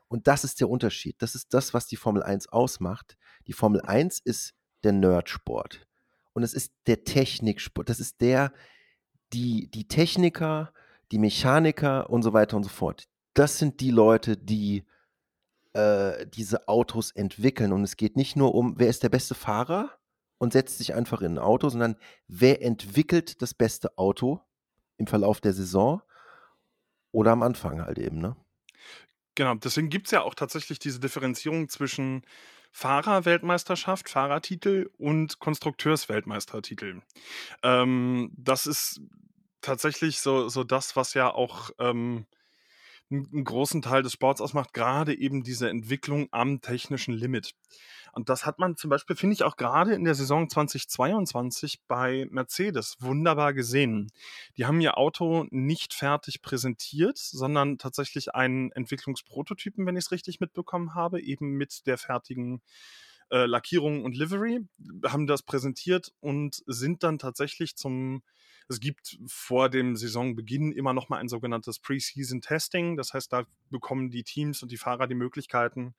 [0.07, 1.15] Und das ist der Unterschied.
[1.23, 3.17] Das ist das, was die Formel 1 ausmacht.
[3.47, 5.87] Die Formel 1 ist der Nerdsport.
[6.33, 7.89] Und es ist der Techniksport.
[7.89, 8.51] Das ist der,
[9.33, 10.73] die, die Techniker,
[11.11, 13.07] die Mechaniker und so weiter und so fort.
[13.33, 14.85] Das sind die Leute, die
[15.73, 17.71] äh, diese Autos entwickeln.
[17.71, 19.97] Und es geht nicht nur um, wer ist der beste Fahrer
[20.37, 21.95] und setzt sich einfach in ein Auto, sondern
[22.27, 24.41] wer entwickelt das beste Auto
[24.97, 26.01] im Verlauf der Saison
[27.11, 28.35] oder am Anfang halt eben, ne?
[29.35, 32.23] Genau, deswegen gibt es ja auch tatsächlich diese Differenzierung zwischen
[32.73, 37.01] Fahrerweltmeisterschaft, Fahrertitel und Konstrukteursweltmeistertitel.
[37.61, 38.99] Ähm, das ist
[39.61, 42.25] tatsächlich so, so das, was ja auch ähm,
[43.11, 47.53] einen großen Teil des Sports ausmacht, gerade eben diese Entwicklung am technischen Limit.
[48.13, 52.27] Und das hat man zum Beispiel, finde ich, auch gerade in der Saison 2022 bei
[52.29, 54.11] Mercedes wunderbar gesehen.
[54.55, 60.39] Die haben ihr Auto nicht fertig präsentiert, sondern tatsächlich einen Entwicklungsprototypen, wenn ich es richtig
[60.39, 62.61] mitbekommen habe, eben mit der fertigen
[63.31, 64.59] äh, Lackierung und Livery,
[65.05, 68.21] haben das präsentiert und sind dann tatsächlich zum
[68.69, 72.95] es gibt vor dem Saisonbeginn immer noch mal ein sogenanntes Preseason Testing.
[72.95, 75.95] Das heißt, da bekommen die Teams und die Fahrer die Möglichkeiten,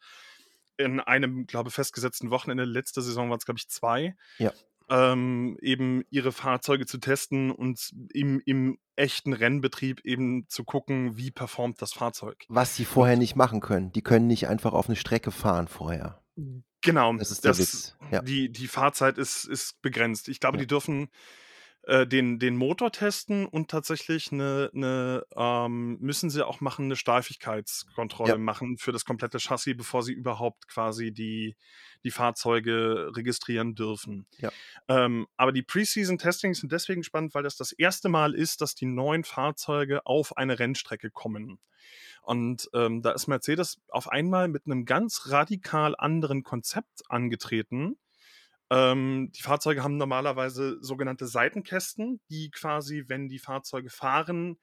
[0.76, 4.52] in einem, glaube ich, festgesetzten Wochenende, letzte Saison waren es, glaube ich, zwei, ja.
[4.88, 11.30] ähm, eben ihre Fahrzeuge zu testen und im, im echten Rennbetrieb eben zu gucken, wie
[11.30, 12.44] performt das Fahrzeug.
[12.48, 13.92] Was sie vorher nicht machen können.
[13.92, 16.22] Die können nicht einfach auf eine Strecke fahren vorher.
[16.80, 17.12] Genau.
[17.16, 17.96] Das ist der das, Witz.
[18.10, 18.22] Ja.
[18.22, 20.28] Die, die Fahrzeit ist, ist begrenzt.
[20.28, 20.62] Ich glaube, ja.
[20.62, 21.08] die dürfen
[21.86, 26.96] äh, den, den Motor testen und tatsächlich eine, eine ähm, müssen sie auch machen, eine
[26.96, 28.38] Steifigkeitskontrolle ja.
[28.38, 31.56] machen für das komplette Chassis, bevor sie überhaupt quasi die,
[32.02, 34.26] die Fahrzeuge registrieren dürfen.
[34.38, 34.50] Ja.
[34.88, 38.86] Ähm, aber die Preseason-Testings sind deswegen spannend, weil das das erste Mal ist, dass die
[38.86, 41.58] neuen Fahrzeuge auf eine Rennstrecke kommen.
[42.22, 47.98] Und ähm, da ist Mercedes auf einmal mit einem ganz radikal anderen Konzept angetreten,
[48.74, 54.58] ähm, die Fahrzeuge haben normalerweise sogenannte Seitenkästen, die quasi, wenn die Fahrzeuge fahren,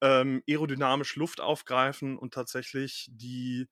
[0.00, 3.66] ähm, aerodynamisch Luft aufgreifen und tatsächlich die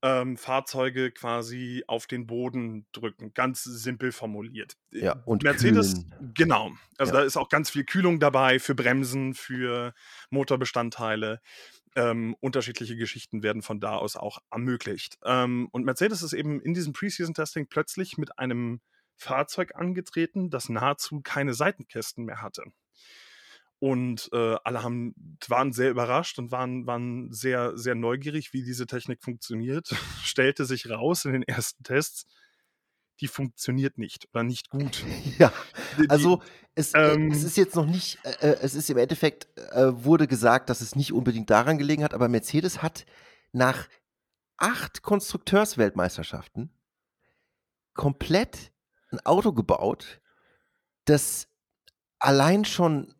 [0.00, 3.34] ähm, Fahrzeuge quasi auf den Boden drücken.
[3.34, 4.78] Ganz simpel formuliert.
[4.90, 6.32] Ja, und Mercedes, kühlen.
[6.34, 6.72] genau.
[6.96, 7.20] Also ja.
[7.20, 9.92] da ist auch ganz viel Kühlung dabei für Bremsen, für
[10.30, 11.42] Motorbestandteile.
[11.94, 15.18] Ähm, unterschiedliche Geschichten werden von da aus auch ermöglicht.
[15.24, 18.80] Ähm, und Mercedes ist eben in diesem Preseason-Testing plötzlich mit einem
[19.16, 22.64] Fahrzeug angetreten, das nahezu keine Seitenkästen mehr hatte.
[23.78, 25.12] Und äh, alle haben,
[25.48, 29.88] waren sehr überrascht und waren, waren sehr, sehr neugierig, wie diese Technik funktioniert.
[30.22, 32.26] Stellte sich raus in den ersten Tests,
[33.22, 35.04] die funktioniert nicht oder nicht gut.
[35.38, 35.52] Ja,
[36.08, 36.42] also
[36.74, 40.04] es, äh, ähm, es ist jetzt noch nicht, äh, äh, es ist im Endeffekt, äh,
[40.04, 43.06] wurde gesagt, dass es nicht unbedingt daran gelegen hat, aber Mercedes hat
[43.52, 43.88] nach
[44.56, 46.70] acht Konstrukteursweltmeisterschaften
[47.94, 48.72] komplett
[49.10, 50.20] ein Auto gebaut,
[51.04, 51.48] das
[52.18, 53.14] allein schon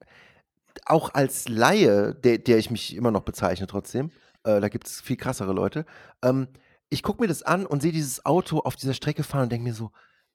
[0.85, 4.11] auch als Laie, der, der ich mich immer noch bezeichne trotzdem,
[4.45, 5.87] äh, da gibt es viel krassere Leute,
[6.23, 6.49] ähm,
[6.93, 9.65] ich gucke mir das an und sehe dieses Auto auf dieser Strecke fahren und denke
[9.65, 9.91] mir so,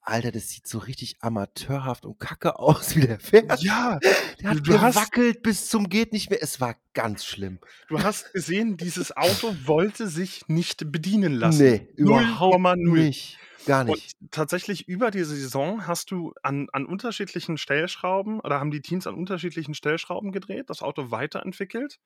[0.08, 3.62] Alter, das sieht so richtig amateurhaft und kacke aus, wie der fährt.
[3.62, 4.00] Ja,
[4.42, 6.42] der hat gewackelt bis zum geht nicht mehr.
[6.42, 7.60] Es war ganz schlimm.
[7.90, 11.62] Du hast gesehen, dieses Auto wollte sich nicht bedienen lassen.
[11.62, 13.38] Nee, überhaupt nicht.
[13.66, 14.16] Gar nicht.
[14.22, 19.08] Und tatsächlich über die Saison hast du an, an unterschiedlichen Stellschrauben oder haben die Teams
[19.08, 22.00] an unterschiedlichen Stellschrauben gedreht, das Auto weiterentwickelt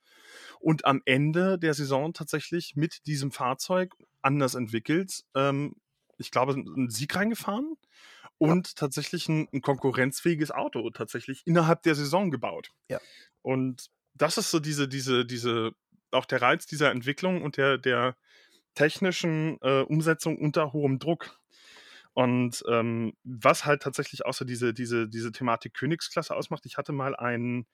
[0.60, 5.76] und am Ende der Saison tatsächlich mit diesem Fahrzeug anders entwickelt, ähm,
[6.22, 7.76] ich glaube, einen Sieg reingefahren
[8.38, 8.74] und ja.
[8.76, 12.70] tatsächlich ein, ein, konkurrenzfähiges Auto tatsächlich innerhalb der Saison gebaut.
[12.90, 13.00] Ja.
[13.42, 15.74] Und das ist so diese, diese, diese
[16.12, 18.16] auch der Reiz dieser Entwicklung und der, der
[18.76, 21.38] technischen äh, Umsetzung unter hohem Druck.
[22.14, 27.16] Und ähm, was halt tatsächlich außer diese, diese, diese Thematik Königsklasse ausmacht, ich hatte mal
[27.16, 27.66] ein,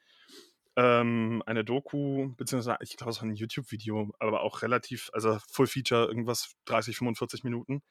[0.77, 5.65] ähm, eine Doku, beziehungsweise ich glaube, es war ein YouTube-Video, aber auch relativ, also Full
[5.65, 7.81] Feature, irgendwas 30, 45 Minuten,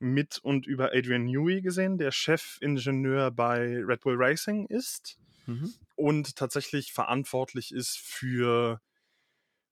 [0.00, 5.16] mit und über Adrian Newey gesehen, der Chefingenieur bei Red Bull Racing ist
[5.46, 5.72] mhm.
[5.94, 8.80] und tatsächlich verantwortlich ist für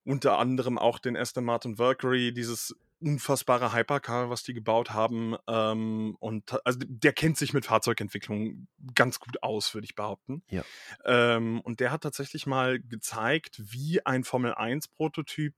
[0.05, 5.35] unter anderem auch den Aston Martin Valkyrie, dieses unfassbare Hypercar, was die gebaut haben.
[5.47, 10.43] Ähm, und also der kennt sich mit Fahrzeugentwicklung ganz gut aus, würde ich behaupten.
[10.49, 10.63] Ja.
[11.05, 15.53] Ähm, und der hat tatsächlich mal gezeigt, wie ein Formel 1-Prototyp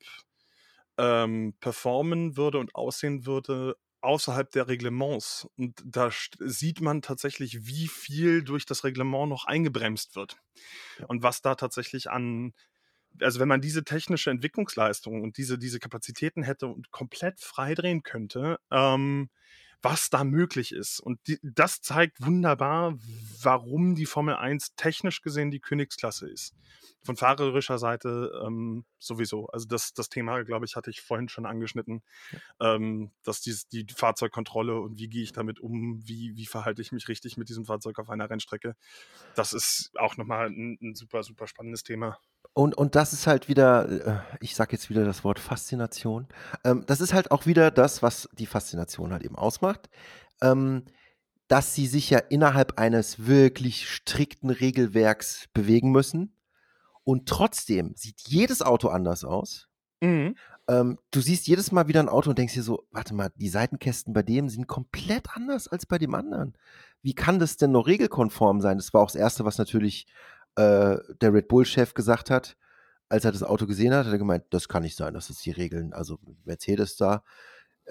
[0.98, 5.48] ähm, performen würde und aussehen würde außerhalb der Reglements.
[5.58, 10.38] Und da sieht man tatsächlich, wie viel durch das Reglement noch eingebremst wird.
[11.00, 11.06] Ja.
[11.08, 12.54] Und was da tatsächlich an
[13.22, 18.58] also wenn man diese technische Entwicklungsleistung und diese, diese Kapazitäten hätte und komplett freidrehen könnte,
[18.72, 19.30] ähm,
[19.86, 21.00] was da möglich ist.
[21.00, 22.98] Und die, das zeigt wunderbar,
[23.42, 26.56] warum die Formel 1 technisch gesehen die Königsklasse ist.
[27.04, 29.46] Von fahrerischer Seite ähm, sowieso.
[29.50, 32.02] Also das, das Thema, glaube ich, hatte ich vorhin schon angeschnitten,
[32.60, 36.92] ähm, dass dies, die Fahrzeugkontrolle und wie gehe ich damit um, wie, wie verhalte ich
[36.92, 38.76] mich richtig mit diesem Fahrzeug auf einer Rennstrecke.
[39.36, 42.18] Das ist auch nochmal ein, ein super, super spannendes Thema.
[42.58, 46.28] Und, und das ist halt wieder, äh, ich sage jetzt wieder das Wort Faszination.
[46.64, 49.90] Ähm, das ist halt auch wieder das, was die Faszination halt eben ausmacht.
[50.42, 50.86] Ähm,
[51.50, 56.34] dass sie sich ja innerhalb eines wirklich strikten Regelwerks bewegen müssen.
[57.04, 59.68] Und trotzdem sieht jedes Auto anders aus.
[60.00, 60.38] Mhm.
[60.70, 63.50] Ähm, du siehst jedes Mal wieder ein Auto und denkst dir so, warte mal, die
[63.50, 66.58] Seitenkästen bei dem sind komplett anders als bei dem anderen.
[67.02, 68.78] Wie kann das denn noch regelkonform sein?
[68.78, 70.08] Das war auch das Erste, was natürlich
[70.56, 72.58] äh, der Red Bull-Chef gesagt hat,
[73.10, 75.40] als er das Auto gesehen hat, hat er gemeint, das kann nicht sein, dass es
[75.40, 77.24] die Regeln, also Mercedes da,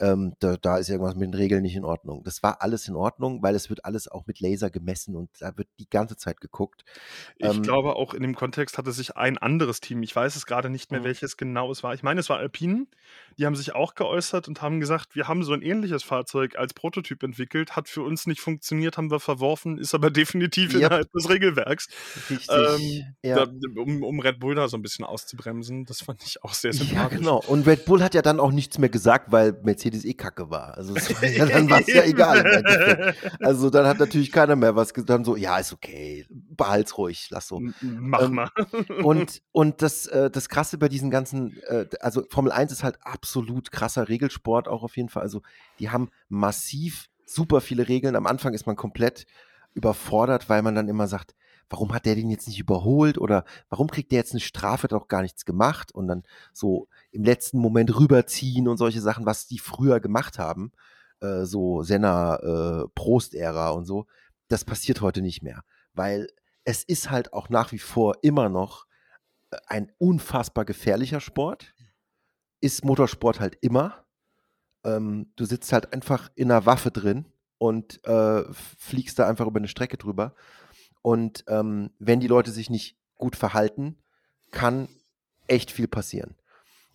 [0.01, 2.23] ähm, da, da, ist irgendwas mit den Regeln nicht in Ordnung.
[2.25, 5.57] Das war alles in Ordnung, weil es wird alles auch mit Laser gemessen und da
[5.57, 6.85] wird die ganze Zeit geguckt.
[7.37, 10.47] Ich ähm, glaube, auch in dem Kontext hatte sich ein anderes Team, ich weiß es
[10.47, 11.05] gerade nicht mehr, mhm.
[11.05, 11.95] welches genau es war.
[11.95, 12.87] Ich meine, es war Alpine,
[13.39, 16.75] die haben sich auch geäußert und haben gesagt, wir haben so ein ähnliches Fahrzeug als
[16.75, 20.83] Prototyp entwickelt, hat für uns nicht funktioniert, haben wir verworfen, ist aber definitiv yep.
[20.83, 21.89] innerhalb des Regelwerks.
[22.31, 22.49] Richtig.
[22.51, 23.47] Ähm, ja.
[23.47, 26.73] da, um, um, Red Bull da so ein bisschen auszubremsen, das fand ich auch sehr
[26.73, 27.13] sympathisch.
[27.13, 27.43] Ja, genau.
[27.47, 30.51] Und Red Bull hat ja dann auch nichts mehr gesagt, weil Mercedes Mercedes eh kacke
[30.51, 30.77] war.
[30.77, 33.15] Also war ja, dann war es ja egal.
[33.41, 35.11] Also dann hat natürlich keiner mehr was gesagt.
[35.11, 37.61] Dann so, ja, ist okay, behalt's ruhig, lass so.
[37.81, 38.51] Mach ähm, mal.
[39.03, 42.99] und und das, äh, das Krasse bei diesen ganzen, äh, also Formel 1 ist halt
[43.03, 45.23] absolut krasser Regelsport auch auf jeden Fall.
[45.23, 45.43] Also
[45.79, 48.17] die haben massiv super viele Regeln.
[48.17, 49.27] Am Anfang ist man komplett
[49.75, 51.35] überfordert, weil man dann immer sagt,
[51.69, 54.93] warum hat der den jetzt nicht überholt oder warum kriegt der jetzt eine Strafe, hat
[54.93, 56.23] auch gar nichts gemacht und dann
[56.53, 60.73] so im letzten Moment rüberziehen und solche Sachen, was die früher gemacht haben,
[61.21, 64.07] äh, so Senna, äh, Prost-Ära und so,
[64.49, 66.29] das passiert heute nicht mehr, weil
[66.65, 68.87] es ist halt auch nach wie vor immer noch
[69.51, 71.75] äh, ein unfassbar gefährlicher Sport,
[72.61, 74.05] ist Motorsport halt immer.
[74.85, 77.27] Ähm, du sitzt halt einfach in einer Waffe drin
[77.59, 80.35] und äh, fliegst da einfach über eine Strecke drüber.
[81.05, 83.99] Und ähm, wenn die Leute sich nicht gut verhalten,
[84.51, 84.89] kann
[85.49, 86.35] echt viel passieren.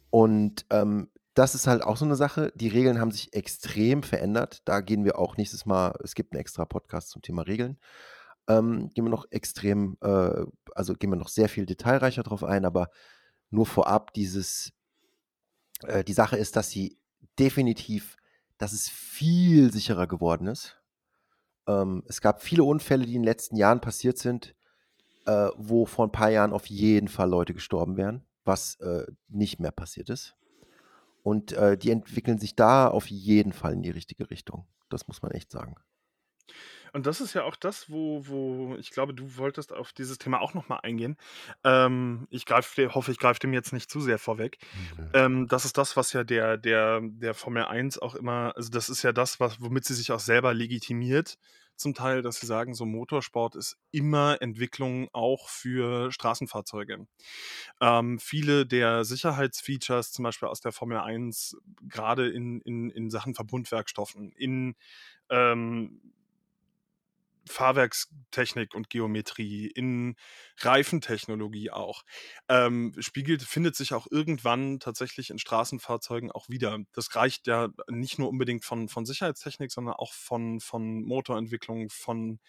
[0.10, 2.52] Und ähm, das ist halt auch so eine Sache.
[2.56, 4.64] Die Regeln haben sich extrem verändert.
[4.66, 7.78] Da gehen wir auch nächstes Mal, es gibt einen extra Podcast zum Thema Regeln.
[8.48, 10.44] Ähm, gehen wir noch extrem, äh,
[10.74, 12.90] also gehen wir noch sehr viel detailreicher drauf ein, aber
[13.52, 14.74] nur vorab, dieses,
[15.84, 16.98] äh, die Sache ist, dass sie
[17.38, 18.18] definitiv,
[18.58, 20.79] dass es viel sicherer geworden ist.
[21.70, 24.56] Ähm, es gab viele Unfälle, die in den letzten Jahren passiert sind,
[25.26, 29.60] äh, wo vor ein paar Jahren auf jeden Fall Leute gestorben wären, was äh, nicht
[29.60, 30.36] mehr passiert ist.
[31.22, 34.66] Und äh, die entwickeln sich da auf jeden Fall in die richtige Richtung.
[34.90, 35.76] Das muss man echt sagen.
[36.94, 40.42] Und das ist ja auch das, wo, wo ich glaube, du wolltest auf dieses Thema
[40.42, 41.18] auch nochmal eingehen.
[41.64, 44.58] Ähm, ich greife, hoffe, ich greife dem jetzt nicht zu sehr vorweg.
[44.98, 45.10] Mhm.
[45.14, 48.90] Ähm, das ist das, was ja der, der, der Formel 1 auch immer, also das
[48.90, 51.38] ist ja das, was, womit sie sich auch selber legitimiert,
[51.80, 57.08] zum Teil, dass sie sagen, so Motorsport ist immer Entwicklung auch für Straßenfahrzeuge.
[57.82, 61.58] Ähm, viele der Sicherheitsfeatures, zum Beispiel aus der Formel 1,
[61.88, 64.76] gerade in, in, in Sachen Verbundwerkstoffen, in
[65.30, 66.02] ähm,
[67.50, 70.16] Fahrwerkstechnik und Geometrie, in
[70.60, 72.04] Reifentechnologie auch,
[72.48, 76.78] ähm, spiegelt, findet sich auch irgendwann tatsächlich in Straßenfahrzeugen auch wieder.
[76.94, 82.40] Das reicht ja nicht nur unbedingt von, von Sicherheitstechnik, sondern auch von, von Motorentwicklung, von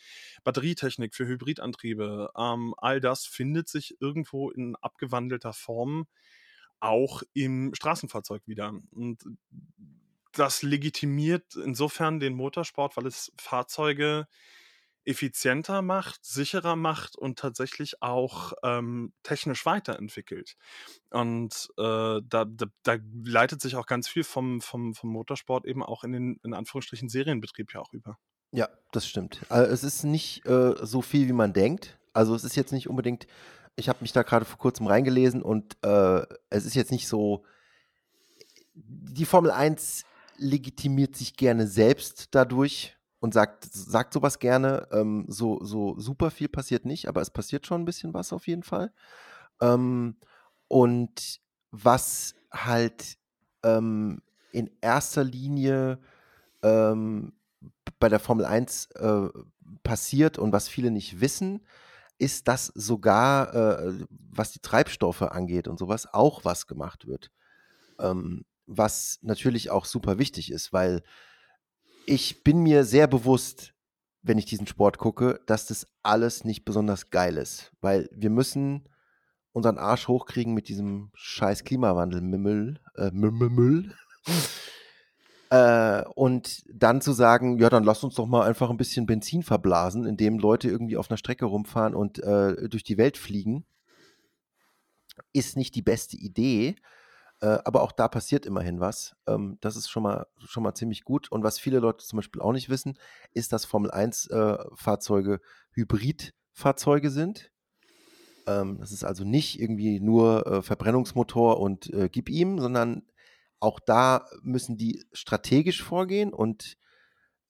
[0.44, 2.30] Batterietechnik für Hybridantriebe.
[2.36, 6.06] Ähm, all das findet sich irgendwo in abgewandelter Form
[6.80, 8.74] auch im Straßenfahrzeug wieder.
[8.90, 9.22] Und
[10.32, 14.26] das legitimiert insofern den Motorsport, weil es Fahrzeuge
[15.10, 20.56] effizienter macht, sicherer macht und tatsächlich auch ähm, technisch weiterentwickelt.
[21.10, 25.82] Und äh, da, da, da, leitet sich auch ganz viel vom, vom, vom Motorsport eben
[25.82, 28.18] auch in den, in Anführungsstrichen, Serienbetrieb ja auch über.
[28.52, 29.40] Ja, das stimmt.
[29.48, 31.98] Also es ist nicht äh, so viel, wie man denkt.
[32.12, 33.26] Also es ist jetzt nicht unbedingt,
[33.76, 37.44] ich habe mich da gerade vor kurzem reingelesen und äh, es ist jetzt nicht so,
[38.74, 40.04] die Formel 1
[40.36, 44.88] legitimiert sich gerne selbst dadurch und sagt, sagt sowas gerne.
[44.92, 48.46] Ähm, so, so super viel passiert nicht, aber es passiert schon ein bisschen was auf
[48.46, 48.92] jeden Fall.
[49.60, 50.16] Ähm,
[50.68, 51.40] und
[51.70, 53.18] was halt
[53.62, 55.98] ähm, in erster Linie
[56.62, 57.32] ähm,
[57.98, 59.28] bei der Formel 1 äh,
[59.82, 61.64] passiert und was viele nicht wissen,
[62.18, 67.30] ist, dass sogar, äh, was die Treibstoffe angeht und sowas, auch was gemacht wird.
[67.98, 71.02] Ähm, was natürlich auch super wichtig ist, weil
[72.06, 73.74] ich bin mir sehr bewusst,
[74.22, 78.88] wenn ich diesen Sport gucke, dass das alles nicht besonders geil ist, weil wir müssen
[79.52, 82.80] unseren Arsch hochkriegen mit diesem scheiß Klimawandel-Müll.
[82.96, 83.94] Äh, Müll.
[85.52, 89.42] Äh, und dann zu sagen, ja, dann lass uns doch mal einfach ein bisschen Benzin
[89.42, 93.64] verblasen, indem Leute irgendwie auf einer Strecke rumfahren und äh, durch die Welt fliegen,
[95.32, 96.76] ist nicht die beste Idee.
[97.40, 99.16] Äh, aber auch da passiert immerhin was.
[99.26, 101.32] Ähm, das ist schon mal, schon mal ziemlich gut.
[101.32, 102.98] Und was viele Leute zum Beispiel auch nicht wissen,
[103.32, 105.38] ist, dass Formel 1-Fahrzeuge äh,
[105.72, 107.50] Hybridfahrzeuge sind.
[108.46, 113.06] Ähm, das ist also nicht irgendwie nur äh, Verbrennungsmotor und äh, gib ihm, sondern
[113.58, 116.76] auch da müssen die strategisch vorgehen und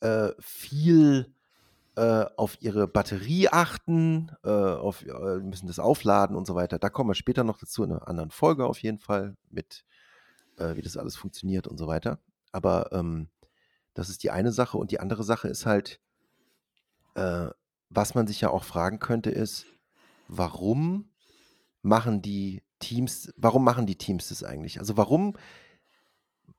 [0.01, 1.35] äh, viel
[1.97, 6.79] äh, auf ihre Batterie achten, äh, auf, äh, müssen das aufladen und so weiter.
[6.79, 9.85] Da kommen wir später noch dazu in einer anderen Folge auf jeden Fall mit,
[10.59, 12.19] äh, wie das alles funktioniert und so weiter.
[12.53, 13.29] Aber ähm,
[13.95, 16.01] das ist die eine Sache und die andere Sache ist halt,
[17.15, 17.49] äh,
[17.89, 19.67] was man sich ja auch fragen könnte, ist,
[20.29, 21.11] warum
[21.83, 24.79] machen die Teams, warum machen die Teams das eigentlich?
[24.79, 25.35] Also warum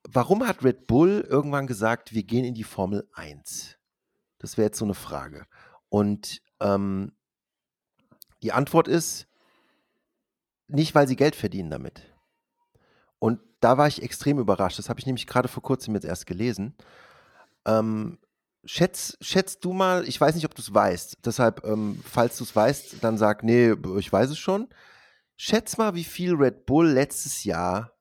[0.09, 3.77] warum hat Red Bull irgendwann gesagt, wir gehen in die Formel 1?
[4.41, 5.45] Das wäre jetzt so eine Frage.
[5.89, 7.11] Und ähm,
[8.41, 9.27] die Antwort ist,
[10.67, 12.01] nicht weil sie Geld verdienen damit.
[13.19, 14.79] Und da war ich extrem überrascht.
[14.79, 16.75] Das habe ich nämlich gerade vor kurzem jetzt erst gelesen.
[17.65, 18.17] Ähm,
[18.65, 21.19] schätz, schätz du mal, ich weiß nicht, ob du es weißt.
[21.23, 24.69] Deshalb, ähm, falls du es weißt, dann sag, nee, ich weiß es schon.
[25.37, 27.93] Schätz mal, wie viel Red Bull letztes Jahr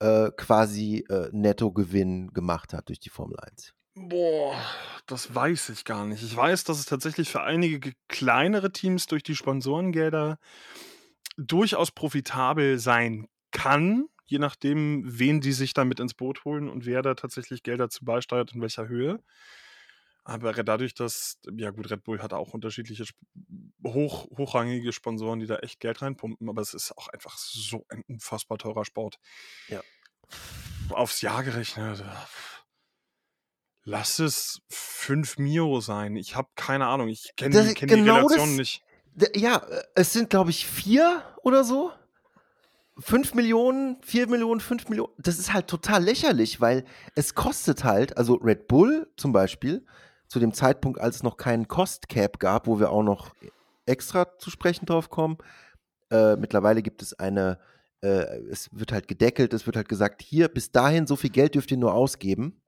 [0.00, 3.72] äh, quasi äh, Nettogewinn gemacht hat durch die Formel 1?
[3.94, 4.56] Boah,
[5.06, 6.22] das weiß ich gar nicht.
[6.22, 10.38] Ich weiß, dass es tatsächlich für einige kleinere Teams durch die Sponsorengelder
[11.36, 17.02] durchaus profitabel sein kann, je nachdem, wen die sich damit ins Boot holen und wer
[17.02, 19.22] da tatsächlich Gelder zu beisteuert, in welcher Höhe.
[20.24, 23.04] Aber dadurch, dass, ja gut, Red Bull hat auch unterschiedliche
[23.84, 28.04] hoch, hochrangige Sponsoren, die da echt Geld reinpumpen, aber es ist auch einfach so ein
[28.08, 29.18] unfassbar teurer Sport.
[29.68, 29.82] Ja.
[30.90, 32.04] Aufs Jahr gerechnet.
[33.84, 36.16] Lass es 5 Mio sein.
[36.16, 37.08] Ich habe keine Ahnung.
[37.08, 38.82] Ich kenne kenn genau die Relation nicht.
[39.34, 41.90] Ja, äh, es sind, glaube ich, vier oder so.
[42.98, 45.12] 5 Millionen, 4 Millionen, 5 Millionen.
[45.18, 49.84] Das ist halt total lächerlich, weil es kostet halt, also Red Bull zum Beispiel,
[50.28, 53.34] zu dem Zeitpunkt, als es noch keinen Cost Cap gab, wo wir auch noch
[53.86, 55.38] extra zu sprechen drauf kommen.
[56.10, 57.58] Äh, mittlerweile gibt es eine,
[58.02, 61.54] äh, es wird halt gedeckelt, es wird halt gesagt, hier bis dahin so viel Geld
[61.54, 62.61] dürft ihr nur ausgeben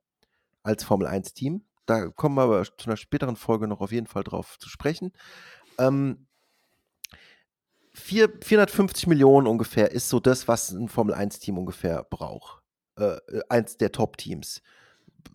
[0.65, 1.63] als Formel 1 Team.
[1.85, 5.13] Da kommen wir aber zu einer späteren Folge noch auf jeden Fall drauf zu sprechen.
[5.77, 6.27] Ähm,
[7.93, 12.61] 4, 450 Millionen ungefähr ist so das, was ein Formel 1 Team ungefähr braucht.
[12.97, 13.17] Äh,
[13.49, 14.61] eins der Top-Teams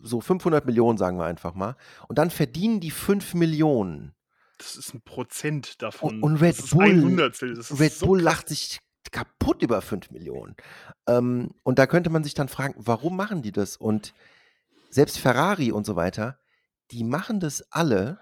[0.01, 1.75] so 500 Millionen, sagen wir einfach mal.
[2.07, 4.13] Und dann verdienen die 5 Millionen.
[4.57, 6.21] Das ist ein Prozent davon.
[6.21, 7.29] Und, Red Bull,
[7.79, 8.79] Red so Bull lacht sich
[9.11, 10.55] kaputt über 5 Millionen.
[11.07, 13.75] Ähm, und da könnte man sich dann fragen, warum machen die das?
[13.75, 14.13] Und
[14.91, 16.39] selbst Ferrari und so weiter,
[16.91, 18.19] die machen das alle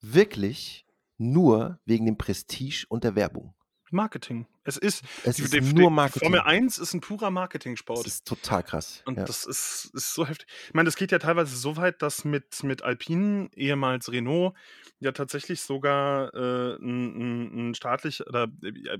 [0.00, 0.86] wirklich
[1.16, 3.54] nur wegen dem Prestige und der Werbung.
[3.90, 4.46] Marketing.
[4.64, 6.22] Es ist, es die, ist die, nur Marketing.
[6.22, 8.04] Formel 1 ist ein purer Marketing-Sport.
[8.04, 9.02] Das ist total krass.
[9.06, 9.24] Und ja.
[9.24, 10.48] das ist, ist so heftig.
[10.68, 14.54] Ich meine, das geht ja teilweise so weit, dass mit, mit Alpine, ehemals Renault,
[15.00, 18.98] ja tatsächlich sogar äh, ein, ein staatlich oder äh,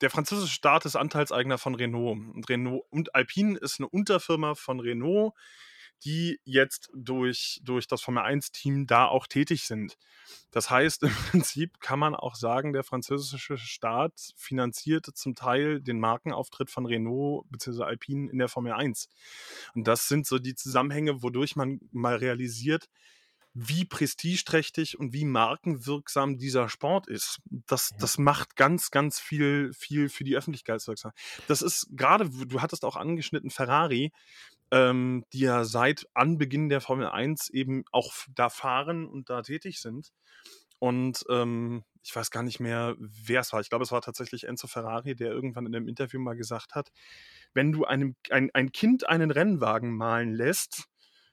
[0.00, 2.18] der französische Staat ist Anteilseigner von Renault.
[2.34, 5.34] Und Renault und Alpine ist eine Unterfirma von Renault,
[6.04, 9.96] die jetzt durch, durch das Formel 1-Team da auch tätig sind.
[10.50, 15.98] Das heißt, im Prinzip kann man auch sagen, der französische Staat finanziert zum Teil den
[15.98, 17.84] Markenauftritt von Renault bzw.
[17.84, 19.08] Alpine in der Formel 1.
[19.74, 22.88] Und das sind so die Zusammenhänge, wodurch man mal realisiert,
[23.54, 27.40] wie prestigeträchtig und wie markenwirksam dieser Sport ist.
[27.66, 27.96] Das, ja.
[28.00, 31.12] das macht ganz, ganz viel, viel für die Öffentlichkeitswirksam.
[31.48, 34.10] Das ist gerade, du hattest auch angeschnitten, Ferrari,
[34.72, 39.80] ähm, die ja seit Anbeginn der Formel 1 eben auch da fahren und da tätig
[39.80, 40.12] sind.
[40.78, 43.60] Und ähm, ich weiß gar nicht mehr, wer es war.
[43.60, 46.90] Ich glaube, es war tatsächlich Enzo Ferrari, der irgendwann in einem Interview mal gesagt hat,
[47.52, 50.88] wenn du einem, ein, ein Kind einen Rennwagen malen lässt,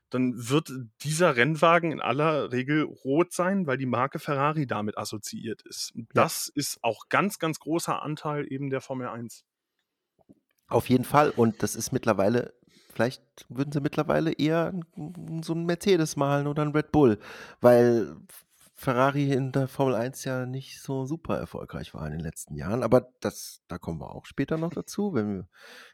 [0.09, 0.71] dann wird
[1.01, 5.93] dieser Rennwagen in aller Regel rot sein, weil die Marke Ferrari damit assoziiert ist.
[6.13, 6.59] das ja.
[6.59, 9.45] ist auch ganz, ganz großer Anteil eben der Formel 1.
[10.67, 11.31] Auf jeden Fall.
[11.31, 12.53] Und das ist mittlerweile,
[12.99, 14.73] vielleicht würden sie mittlerweile eher
[15.41, 17.17] so einen Mercedes malen oder einen Red Bull,
[17.61, 18.17] weil
[18.73, 22.83] Ferrari in der Formel 1 ja nicht so super erfolgreich war in den letzten Jahren.
[22.83, 25.47] Aber das, da kommen wir auch später noch dazu, wenn wir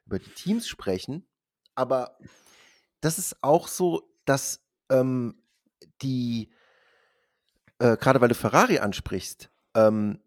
[0.07, 1.27] über die Teams sprechen.
[1.75, 2.17] Aber
[3.01, 5.35] das ist auch so, dass ähm,
[6.01, 6.51] die,
[7.77, 10.21] äh, gerade weil du Ferrari ansprichst, ähm,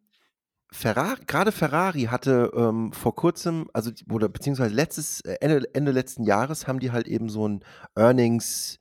[0.70, 6.24] Ferrari, gerade Ferrari hatte ähm, vor kurzem, also oder beziehungsweise letztes, äh, Ende, Ende letzten
[6.24, 7.64] Jahres haben die halt eben so ein
[7.94, 8.78] Earnings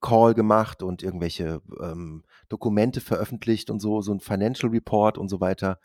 [0.00, 5.40] Call gemacht und irgendwelche ähm, Dokumente veröffentlicht und so, so ein Financial Report und so
[5.40, 5.80] weiter.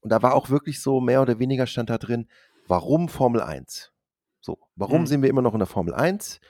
[0.00, 2.28] Und da war auch wirklich so mehr oder weniger stand da drin,
[2.66, 3.92] warum Formel 1?
[4.40, 5.06] So, warum mhm.
[5.06, 6.40] sind wir immer noch in der Formel 1?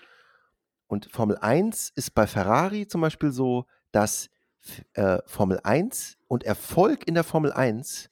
[0.86, 4.28] Und Formel 1 ist bei Ferrari zum Beispiel so, dass
[4.94, 8.10] äh, Formel 1 und Erfolg in der Formel 1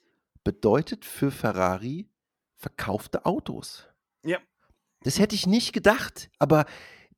[0.48, 2.08] bedeutet für Ferrari
[2.56, 3.86] verkaufte Autos.
[4.24, 4.38] Ja.
[5.02, 6.64] Das hätte ich nicht gedacht, aber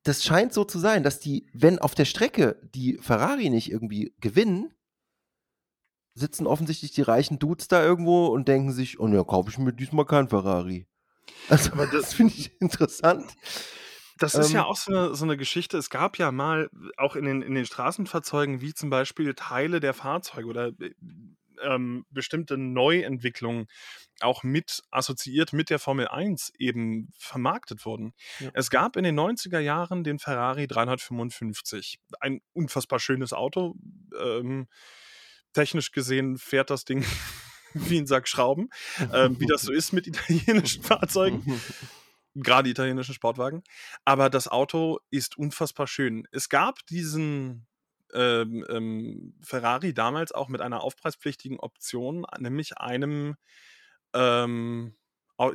[0.03, 4.13] das scheint so zu sein, dass die, wenn auf der Strecke die Ferrari nicht irgendwie
[4.19, 4.73] gewinnen,
[6.13, 9.71] sitzen offensichtlich die reichen Dudes da irgendwo und denken sich, oh ja, kaufe ich mir
[9.71, 10.85] diesmal kein Ferrari.
[11.47, 13.33] Also, aber das, das finde ich interessant.
[14.17, 15.77] Das ist ja ähm auch so eine, so 'ne Geschichte.
[15.77, 19.93] Es gab ja mal auch in den in den Straßenfahrzeugen, wie zum Beispiel Teile der
[19.93, 20.93] Fahrzeuge oder, äh,
[21.63, 23.67] ähm, bestimmte Neuentwicklungen
[24.19, 28.13] auch mit assoziiert mit der Formel 1 eben vermarktet wurden.
[28.39, 28.51] Ja.
[28.53, 31.99] Es gab in den 90er Jahren den Ferrari 355.
[32.19, 33.75] Ein unfassbar schönes Auto.
[34.19, 34.67] Ähm,
[35.53, 37.03] technisch gesehen fährt das Ding
[37.73, 38.69] wie ein Sack Schrauben,
[39.13, 41.61] ähm, wie das so ist mit italienischen Fahrzeugen
[42.35, 43.63] gerade italienischen Sportwagen.
[44.05, 46.27] Aber das Auto ist unfassbar schön.
[46.31, 47.67] Es gab diesen
[48.13, 53.35] ähm, ähm, Ferrari damals auch mit einer aufpreispflichtigen Option, nämlich einem,
[54.13, 54.95] ähm,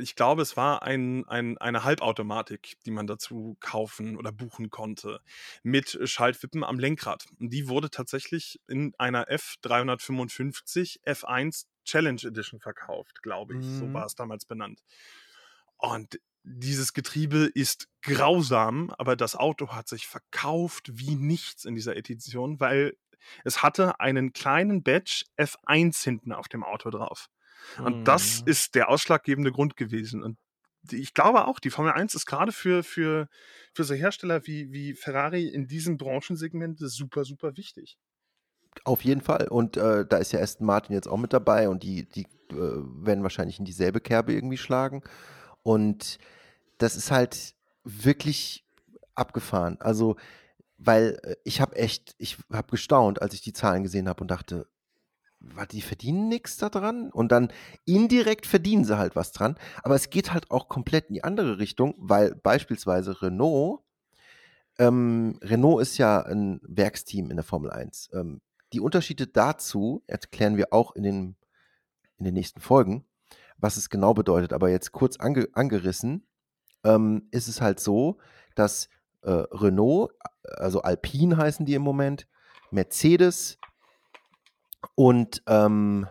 [0.01, 5.21] ich glaube, es war ein, ein, eine Halbautomatik, die man dazu kaufen oder buchen konnte,
[5.63, 7.27] mit Schaltwippen am Lenkrad.
[7.39, 13.65] Und die wurde tatsächlich in einer F355 F1 Challenge Edition verkauft, glaube ich.
[13.65, 13.79] Mhm.
[13.79, 14.83] So war es damals benannt.
[15.79, 21.97] Und dieses Getriebe ist grausam, aber das Auto hat sich verkauft wie nichts in dieser
[21.97, 22.97] Edition, weil
[23.45, 27.29] es hatte einen kleinen Badge F1 hinten auf dem Auto drauf.
[27.79, 28.05] Und mhm.
[28.05, 30.23] das ist der ausschlaggebende Grund gewesen.
[30.23, 30.39] Und
[30.93, 33.29] ich glaube auch, die Formel 1 ist gerade für, für,
[33.75, 37.99] für so Hersteller wie, wie Ferrari in diesem Branchensegment super, super wichtig.
[38.85, 39.49] Auf jeden Fall.
[39.49, 42.55] Und äh, da ist ja Aston Martin jetzt auch mit dabei und die, die äh,
[42.55, 45.03] werden wahrscheinlich in dieselbe Kerbe irgendwie schlagen.
[45.67, 46.21] Und
[46.79, 48.65] das ist halt wirklich
[49.17, 49.79] abgefahren.
[49.81, 50.15] Also,
[50.79, 54.31] weil äh, ich habe echt, ich habe gestaunt, als ich die Zahlen gesehen habe und
[54.31, 54.69] dachte,
[55.41, 57.53] warte, die verdienen nichts daran und dann
[57.85, 59.57] indirekt verdienen sie halt was dran.
[59.83, 63.81] Aber es geht halt auch komplett in die andere Richtung, weil beispielsweise Renault,
[64.79, 68.11] ähm, Renault ist ja ein Werksteam in der Formel 1.
[68.13, 68.41] Ähm,
[68.73, 71.37] die Unterschiede dazu erklären wir auch in den,
[72.19, 73.05] in den nächsten Folgen
[73.59, 74.53] was es genau bedeutet.
[74.53, 76.27] Aber jetzt kurz ange angerissen,
[76.85, 78.19] ähm, ist es halt so,
[78.55, 78.89] dass
[79.23, 80.13] äh, Renault,
[80.45, 82.27] also Alpine heißen die im Moment,
[82.71, 83.59] Mercedes
[84.95, 86.07] und ähm,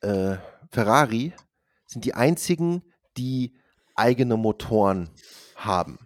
[0.00, 0.36] äh,
[0.70, 1.32] Ferrari
[1.86, 2.82] sind die einzigen,
[3.16, 3.54] die
[3.94, 5.10] eigene Motoren
[5.56, 5.98] haben.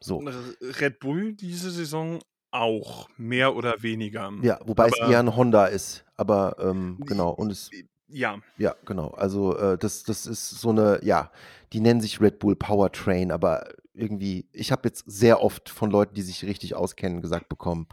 [0.00, 0.18] So.
[0.60, 2.20] Red Bull diese Saison
[2.50, 4.32] auch, mehr oder weniger.
[4.42, 6.04] Ja, wobei aber es eher ein Honda ist.
[6.16, 7.30] Aber ähm, genau.
[7.30, 7.70] Und es
[8.10, 8.40] ja.
[8.58, 9.08] Ja, genau.
[9.08, 11.30] Also äh, das, das ist so eine, ja,
[11.72, 16.14] die nennen sich Red Bull Powertrain, aber irgendwie, ich habe jetzt sehr oft von Leuten,
[16.14, 17.88] die sich richtig auskennen, gesagt bekommen,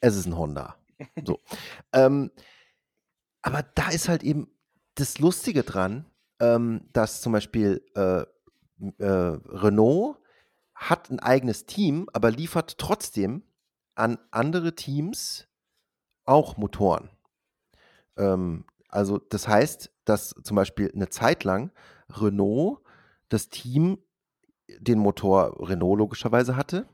[0.00, 0.76] es ist ein Honda.
[1.24, 1.40] So.
[1.92, 2.30] ähm,
[3.42, 4.48] aber da ist halt eben
[4.94, 6.06] das Lustige dran,
[6.40, 8.22] ähm, dass zum Beispiel äh,
[8.98, 10.18] äh, Renault
[10.74, 13.42] hat ein eigenes Team, aber liefert trotzdem
[13.94, 15.48] an andere Teams
[16.24, 17.08] auch Motoren.
[18.16, 21.72] Ähm, also das heißt, dass zum Beispiel eine Zeit lang
[22.08, 22.80] Renault
[23.28, 23.98] das Team
[24.78, 26.88] den Motor Renault logischerweise hatte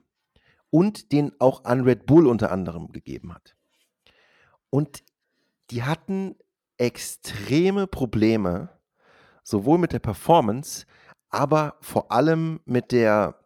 [0.70, 3.56] und den auch an Red Bull unter anderem gegeben hat.
[4.70, 5.04] Und
[5.70, 6.36] die hatten
[6.78, 8.70] extreme Probleme,
[9.42, 10.86] sowohl mit der Performance,
[11.28, 13.38] aber vor allem mit der,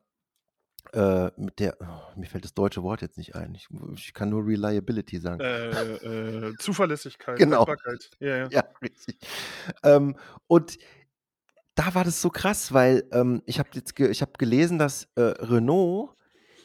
[0.97, 3.55] äh, mit der, oh, mir fällt das deutsche Wort jetzt nicht ein.
[3.55, 5.41] Ich, ich kann nur Reliability sagen.
[5.41, 7.67] Äh, äh, Zuverlässigkeit, genau.
[8.19, 8.49] Ja, ja.
[8.51, 9.19] ja, richtig.
[9.83, 10.17] Ähm,
[10.47, 10.79] und
[11.75, 15.09] da war das so krass, weil ähm, ich habe jetzt ge ich hab gelesen, dass
[15.17, 16.17] äh, Renault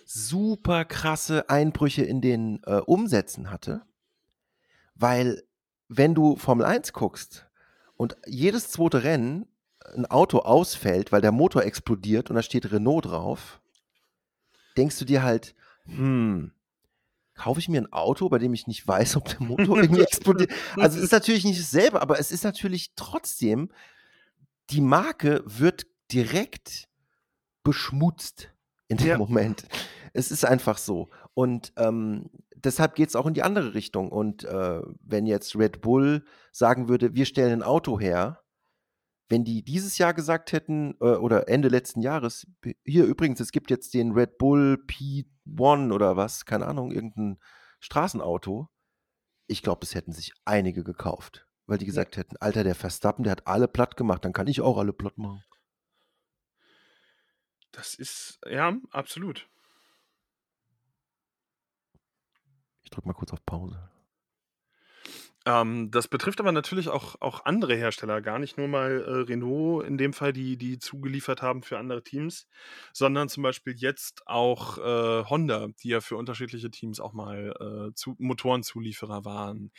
[0.05, 3.81] super krasse Einbrüche in den äh, Umsätzen hatte,
[4.95, 5.43] weil
[5.89, 7.49] wenn du Formel 1 guckst
[7.97, 9.45] und jedes zweite Rennen
[9.93, 13.60] ein Auto ausfällt, weil der Motor explodiert und da steht Renault drauf,
[14.77, 15.55] denkst du dir halt,
[15.85, 16.51] hm,
[17.35, 20.51] kaufe ich mir ein Auto, bei dem ich nicht weiß, ob der Motor irgendwie explodiert?
[20.77, 23.71] Also es ist natürlich nicht dasselbe, aber es ist natürlich trotzdem,
[24.69, 26.87] die Marke wird direkt
[27.63, 28.49] beschmutzt
[28.87, 29.17] in dem ja.
[29.17, 29.65] Moment.
[30.13, 31.09] Es ist einfach so.
[31.33, 34.11] Und ähm, deshalb geht es auch in die andere Richtung.
[34.11, 38.41] Und äh, wenn jetzt Red Bull sagen würde, wir stellen ein Auto her,
[39.31, 42.45] wenn die dieses Jahr gesagt hätten, äh, oder Ende letzten Jahres,
[42.83, 47.39] hier übrigens, es gibt jetzt den Red Bull P1 oder was, keine Ahnung, irgendein
[47.79, 48.69] Straßenauto,
[49.47, 51.47] ich glaube, es hätten sich einige gekauft.
[51.65, 54.59] Weil die gesagt hätten, Alter, der Verstappen, der hat alle platt gemacht, dann kann ich
[54.59, 55.43] auch alle platt machen.
[57.71, 59.47] Das ist, ja, absolut.
[62.83, 63.89] Ich drücke mal kurz auf Pause.
[65.45, 69.85] Ähm, das betrifft aber natürlich auch, auch andere Hersteller, gar nicht nur mal äh, Renault
[69.87, 72.47] in dem Fall, die, die zugeliefert haben für andere Teams,
[72.93, 77.93] sondern zum Beispiel jetzt auch äh, Honda, die ja für unterschiedliche Teams auch mal äh,
[77.95, 79.71] zu, Motorenzulieferer waren.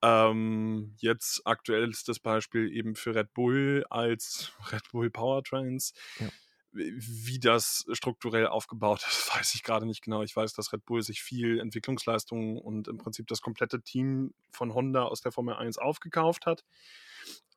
[0.00, 5.92] Ähm, jetzt aktuell ist das Beispiel eben für Red Bull als Red Bull Powertrains.
[6.18, 6.28] Ja
[6.72, 10.22] wie das strukturell aufgebaut ist, weiß ich gerade nicht genau.
[10.22, 14.74] Ich weiß, dass Red Bull sich viel Entwicklungsleistungen und im Prinzip das komplette Team von
[14.74, 16.64] Honda aus der Formel 1 aufgekauft hat.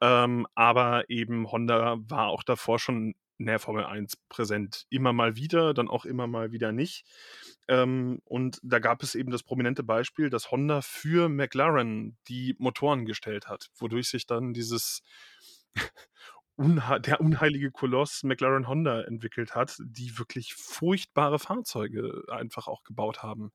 [0.01, 4.85] Ähm, aber eben Honda war auch davor schon in der Formel 1 präsent.
[4.89, 7.05] Immer mal wieder, dann auch immer mal wieder nicht.
[7.67, 13.05] Ähm, und da gab es eben das prominente Beispiel, dass Honda für McLaren die Motoren
[13.05, 15.03] gestellt hat, wodurch sich dann dieses
[16.57, 23.23] Unha der unheilige Koloss McLaren Honda entwickelt hat, die wirklich furchtbare Fahrzeuge einfach auch gebaut
[23.23, 23.51] haben.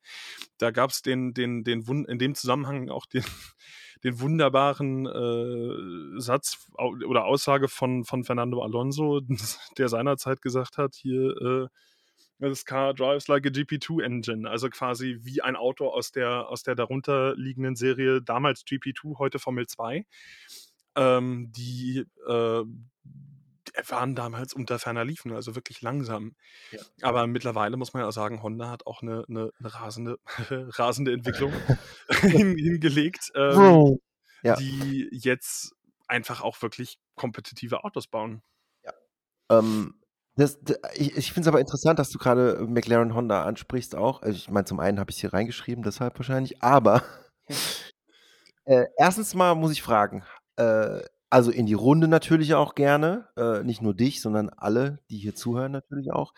[0.59, 3.25] Da gab es den, den, den in dem Zusammenhang auch den,
[4.05, 9.21] den wunderbaren äh, Satz oder Aussage von, von Fernando Alonso,
[9.79, 11.69] der seinerzeit gesagt hat, hier, äh,
[12.39, 16.63] das Car drives like a GP2 Engine, also quasi wie ein Auto aus der, aus
[16.63, 20.05] der darunter liegenden Serie, damals GP2, heute Formel 2
[20.97, 22.65] ähm, die äh,
[23.89, 26.35] waren damals unter ferner Liefen, also wirklich langsam.
[26.71, 26.81] Ja.
[27.03, 30.19] Aber mittlerweile muss man ja sagen, Honda hat auch eine, eine, eine rasende,
[30.51, 31.53] rasende Entwicklung
[32.21, 33.99] hin, hingelegt, ähm,
[34.43, 34.57] ja.
[34.57, 35.75] die jetzt
[36.09, 38.43] einfach auch wirklich kompetitive Autos bauen.
[38.85, 38.93] Ja.
[39.51, 39.95] Ähm,
[40.37, 44.23] das, das, ich ich finde es aber interessant, dass du gerade McLaren Honda ansprichst auch.
[44.23, 47.03] Also ich meine, zum einen habe ich es hier reingeschrieben, deshalb wahrscheinlich, aber
[48.65, 50.25] äh, erstens mal muss ich fragen,
[50.57, 51.01] äh,
[51.31, 55.35] also in die Runde natürlich auch gerne, äh, nicht nur dich, sondern alle, die hier
[55.35, 56.35] zuhören natürlich auch.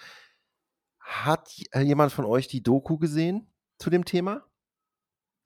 [1.00, 4.44] Hat äh, jemand von euch die Doku gesehen zu dem Thema?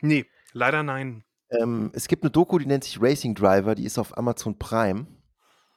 [0.02, 1.24] Nee, leider nein.
[1.50, 5.06] Ähm, es gibt eine Doku, die nennt sich Racing Driver, die ist auf Amazon Prime.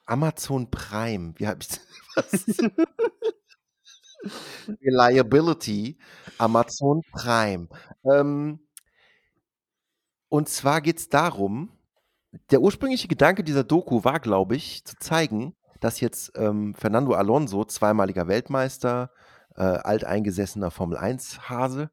[0.05, 1.67] Amazon Prime, wie habe ich
[2.15, 2.57] das?
[4.81, 5.97] Reliability,
[6.39, 7.69] Amazon Prime.
[8.03, 8.67] Ähm,
[10.27, 11.78] und zwar geht es darum,
[12.51, 17.65] der ursprüngliche Gedanke dieser Doku war, glaube ich, zu zeigen, dass jetzt ähm, Fernando Alonso,
[17.65, 19.11] zweimaliger Weltmeister,
[19.55, 21.89] äh, alteingesessener Formel-1-Hase,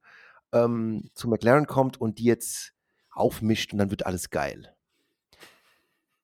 [0.52, 2.72] ähm, zu McLaren kommt und die jetzt
[3.10, 4.74] aufmischt und dann wird alles geil.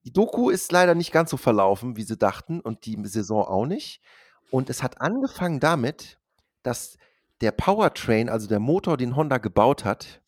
[0.04, 3.66] Die Doku ist leider nicht ganz so verlaufen, wie sie dachten und die Saison auch
[3.66, 4.02] nicht.
[4.50, 6.18] Und es hat angefangen damit,
[6.62, 6.98] dass
[7.40, 10.20] der Powertrain, also der Motor, den Honda gebaut hat,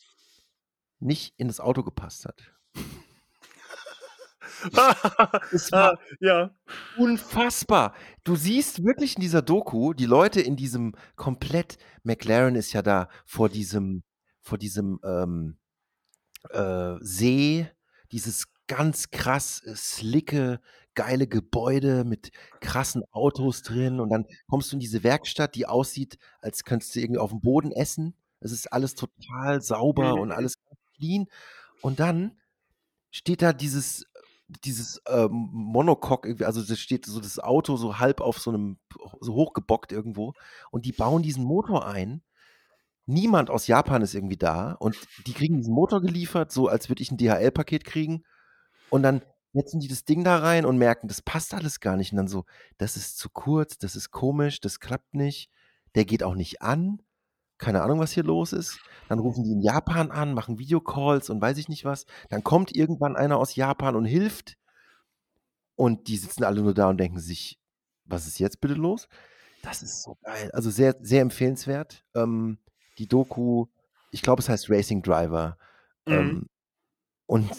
[1.01, 2.55] nicht in das Auto gepasst hat.
[5.53, 6.51] Es war ja.
[6.97, 7.95] unfassbar.
[8.25, 13.09] Du siehst wirklich in dieser Doku die Leute in diesem komplett, McLaren ist ja da
[13.25, 14.03] vor diesem,
[14.41, 15.59] vor diesem ähm,
[16.51, 17.69] äh, See,
[18.12, 20.61] dieses ganz krass äh, slicke
[20.95, 26.19] geile Gebäude mit krassen Autos drin und dann kommst du in diese Werkstatt, die aussieht,
[26.41, 28.15] als könntest du irgendwie auf dem Boden essen.
[28.41, 30.35] Es ist alles total sauber und mhm.
[30.35, 30.55] alles
[30.97, 31.27] clean.
[31.81, 32.39] Und dann
[33.11, 34.07] steht da dieses
[34.49, 38.79] dieses ähm, Monocoque, also das steht so das Auto so halb auf so einem,
[39.21, 40.35] so hochgebockt irgendwo
[40.71, 42.23] und die bauen diesen Motor ein.
[43.07, 47.03] Niemand aus Japan ist irgendwie da und die kriegen diesen Motor geliefert, so als würde
[47.03, 48.25] ich ein DHL-Paket kriegen.
[48.91, 49.23] Und dann
[49.53, 52.13] setzen die das Ding da rein und merken, das passt alles gar nicht.
[52.13, 52.45] Und dann so,
[52.79, 55.51] das ist zu kurz, das ist komisch, das klappt nicht,
[55.95, 57.03] der geht auch nicht an
[57.59, 58.79] keine Ahnung, was hier los ist.
[59.09, 62.07] Dann rufen die in Japan an, machen Videocalls und weiß ich nicht was.
[62.31, 64.57] Dann kommt irgendwann einer aus Japan und hilft.
[65.77, 67.59] Und die sitzen alle nur da und denken sich,
[68.05, 69.09] was ist jetzt bitte los?
[69.63, 70.51] Das ist so geil.
[70.53, 72.05] Also sehr, sehr empfehlenswert.
[72.15, 72.59] Ähm,
[72.99, 73.67] die Doku,
[74.11, 75.59] ich glaube, es heißt Racing Driver.
[76.07, 76.13] Mhm.
[76.13, 76.47] Ähm,
[77.27, 77.51] und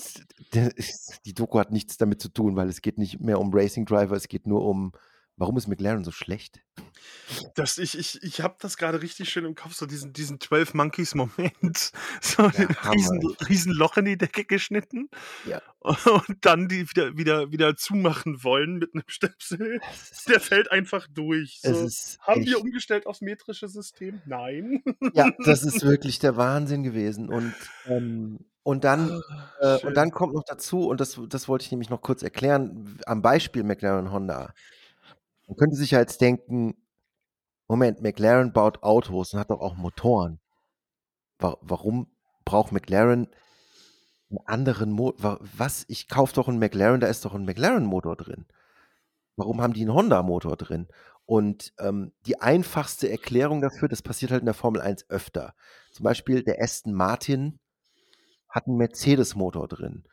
[1.26, 4.16] die Doku hat nichts damit zu tun, weil es geht nicht mehr um Racing Driver,
[4.16, 4.94] es geht nur um
[5.38, 6.62] Warum ist McLaren so schlecht?
[7.56, 10.74] Das, ich ich, ich habe das gerade richtig schön im Kopf, so diesen, diesen 12
[10.74, 11.92] Monkeys-Moment.
[12.22, 15.10] So ja, ein riesen, riesen Loch in die Decke geschnitten.
[15.46, 15.62] Ja.
[15.82, 19.80] Und dann die wieder, wieder, wieder zumachen wollen mit einem Stöpsel.
[20.28, 21.60] Der fällt einfach durch.
[21.62, 21.70] So.
[22.22, 22.50] Haben echt...
[22.50, 24.22] wir umgestellt aufs metrische System?
[24.26, 24.84] Nein.
[25.14, 27.30] Ja, das ist wirklich der Wahnsinn gewesen.
[27.30, 27.54] Und,
[27.88, 29.22] ähm, und, dann,
[29.60, 32.24] ah, äh, und dann kommt noch dazu, und das, das wollte ich nämlich noch kurz
[32.24, 34.54] erklären, am Beispiel McLaren Honda.
[35.48, 36.76] Man könnte sich ja jetzt denken,
[37.68, 40.40] Moment, McLaren baut Autos und hat doch auch Motoren.
[41.40, 42.08] Warum
[42.46, 43.28] braucht McLaren
[44.30, 45.40] einen anderen Motor?
[45.42, 45.86] Was?
[45.88, 48.46] Ich kaufe doch einen McLaren, da ist doch ein McLaren-Motor drin.
[49.36, 50.88] Warum haben die einen Honda-Motor drin?
[51.26, 55.56] Und ähm, die einfachste Erklärung dafür, das passiert halt in der Formel 1 öfter.
[55.92, 57.60] Zum Beispiel der Aston Martin
[58.48, 60.04] hat einen Mercedes-Motor drin.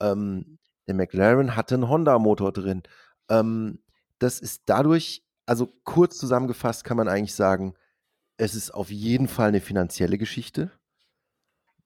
[0.00, 2.82] Ähm, der McLaren hatte einen Honda-Motor drin.
[3.28, 3.80] Ähm,
[4.20, 7.74] das ist dadurch, also kurz zusammengefasst kann man eigentlich sagen,
[8.36, 10.70] es ist auf jeden Fall eine finanzielle Geschichte,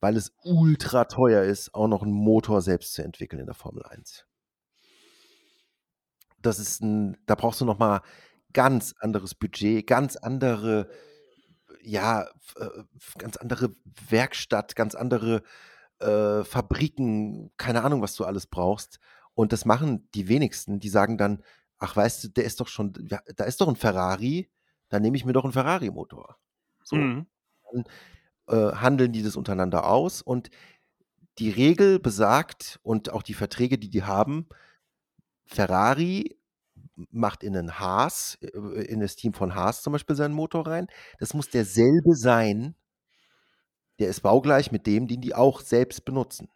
[0.00, 3.82] weil es ultra teuer ist, auch noch einen Motor selbst zu entwickeln in der Formel
[3.84, 4.26] 1.
[6.38, 8.02] Das ist ein, da brauchst du nochmal
[8.52, 10.90] ganz anderes Budget, ganz andere,
[11.82, 12.68] ja, äh,
[13.18, 13.74] ganz andere
[14.08, 15.42] Werkstatt, ganz andere
[16.00, 18.98] äh, Fabriken, keine Ahnung, was du alles brauchst.
[19.34, 20.80] Und das machen die wenigsten.
[20.80, 21.42] Die sagen dann,
[21.84, 22.92] ach weißt du, der ist doch schon,
[23.36, 24.50] da ist doch ein Ferrari,
[24.88, 26.38] dann nehme ich mir doch einen Ferrari-Motor.
[26.82, 26.96] So.
[26.96, 27.26] Mhm.
[27.70, 27.84] Dann
[28.48, 30.50] äh, handeln die das untereinander aus und
[31.38, 34.48] die Regel besagt und auch die Verträge, die die haben,
[35.46, 36.38] Ferrari
[37.10, 38.48] macht in einen Haas, äh,
[38.84, 40.86] in das Team von Haas zum Beispiel seinen Motor rein.
[41.18, 42.76] Das muss derselbe sein,
[43.98, 46.48] der ist baugleich mit dem, den die auch selbst benutzen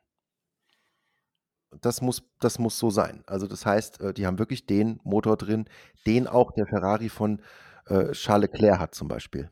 [1.81, 3.23] das muss, das muss so sein.
[3.27, 5.69] Also das heißt, äh, die haben wirklich den Motor drin,
[6.07, 7.43] den auch der Ferrari von
[7.87, 9.51] äh, Charles Leclerc hat zum Beispiel.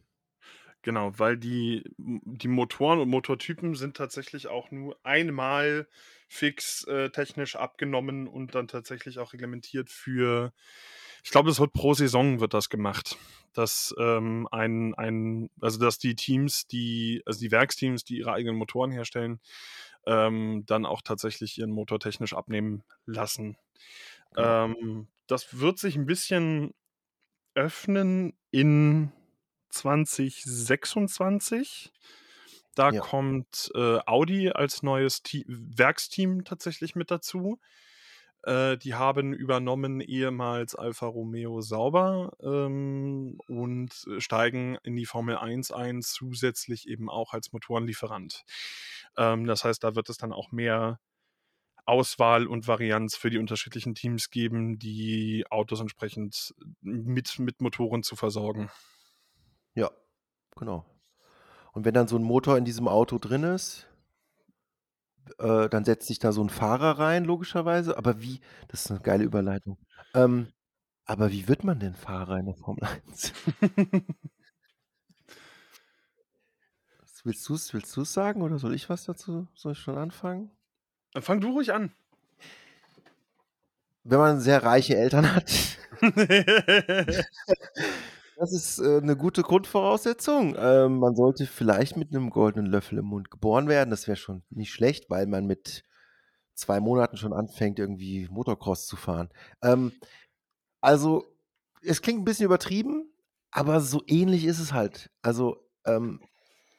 [0.82, 5.88] Genau, weil die, die Motoren und Motortypen sind tatsächlich auch nur einmal
[6.28, 10.52] fix äh, technisch abgenommen und dann tatsächlich auch reglementiert für,
[11.24, 13.16] ich glaube, es wird pro Saison wird das gemacht.
[13.52, 18.56] Dass ähm, ein, ein, also dass die Teams, die, also die Werksteams, die ihre eigenen
[18.56, 19.40] Motoren herstellen,
[20.06, 23.56] ähm, dann auch tatsächlich ihren Motor technisch abnehmen lassen.
[24.36, 26.72] Ähm, das wird sich ein bisschen
[27.54, 29.12] öffnen in
[29.70, 31.92] 2026.
[32.74, 33.00] Da ja.
[33.00, 37.58] kommt äh, Audi als neues Te Werksteam tatsächlich mit dazu.
[38.46, 45.72] Äh, die haben übernommen ehemals Alfa Romeo Sauber ähm, und steigen in die Formel 1
[45.72, 48.44] ein, zusätzlich eben auch als Motorenlieferant.
[49.16, 51.00] Ähm, das heißt, da wird es dann auch mehr
[51.86, 58.14] Auswahl und Varianz für die unterschiedlichen Teams geben, die Autos entsprechend mit, mit Motoren zu
[58.14, 58.70] versorgen.
[59.74, 59.90] Ja,
[60.54, 60.84] genau.
[61.72, 63.88] Und wenn dann so ein Motor in diesem Auto drin ist,
[65.38, 67.96] äh, dann setzt sich da so ein Fahrer rein, logischerweise.
[67.96, 69.78] Aber wie, das ist eine geile Überleitung.
[70.14, 70.48] Ähm,
[71.04, 73.32] aber wie wird man denn Fahrer in der Formel 1?
[77.26, 79.48] Willst du es willst sagen oder soll ich was dazu?
[79.56, 80.48] Soll ich schon anfangen?
[81.12, 81.90] Dann fang du ruhig an.
[84.04, 85.50] Wenn man sehr reiche Eltern hat.
[88.36, 90.54] das ist äh, eine gute Grundvoraussetzung.
[90.58, 93.90] Ähm, man sollte vielleicht mit einem goldenen Löffel im Mund geboren werden.
[93.90, 95.84] Das wäre schon nicht schlecht, weil man mit
[96.54, 99.30] zwei Monaten schon anfängt, irgendwie Motocross zu fahren.
[99.62, 99.92] Ähm,
[100.80, 101.24] also,
[101.82, 103.10] es klingt ein bisschen übertrieben,
[103.50, 105.10] aber so ähnlich ist es halt.
[105.22, 105.56] Also,
[105.86, 106.20] ähm,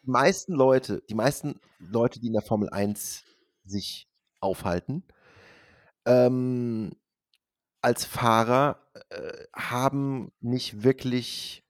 [0.03, 3.23] die meisten Leute, die meisten Leute, die in der Formel 1
[3.65, 4.07] sich
[4.39, 5.03] aufhalten,
[6.05, 6.91] ähm,
[7.87, 8.81] als Fahrer
[9.11, 11.63] äh, haben nicht wirklich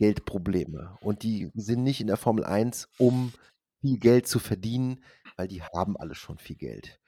[0.00, 0.98] Geldprobleme.
[1.00, 3.32] Und die sind nicht in der Formel 1, um
[3.80, 5.04] viel Geld zu verdienen,
[5.36, 6.98] weil die haben alle schon viel Geld.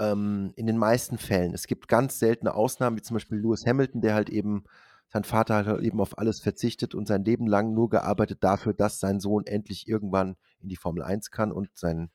[0.00, 1.54] Ähm, in den meisten Fällen.
[1.54, 4.64] Es gibt ganz seltene Ausnahmen, wie zum Beispiel Lewis Hamilton, der halt eben,
[5.06, 8.74] sein Vater hat halt eben auf alles verzichtet und sein Leben lang nur gearbeitet dafür,
[8.74, 12.10] dass sein Sohn endlich irgendwann in die Formel 1 kann und sein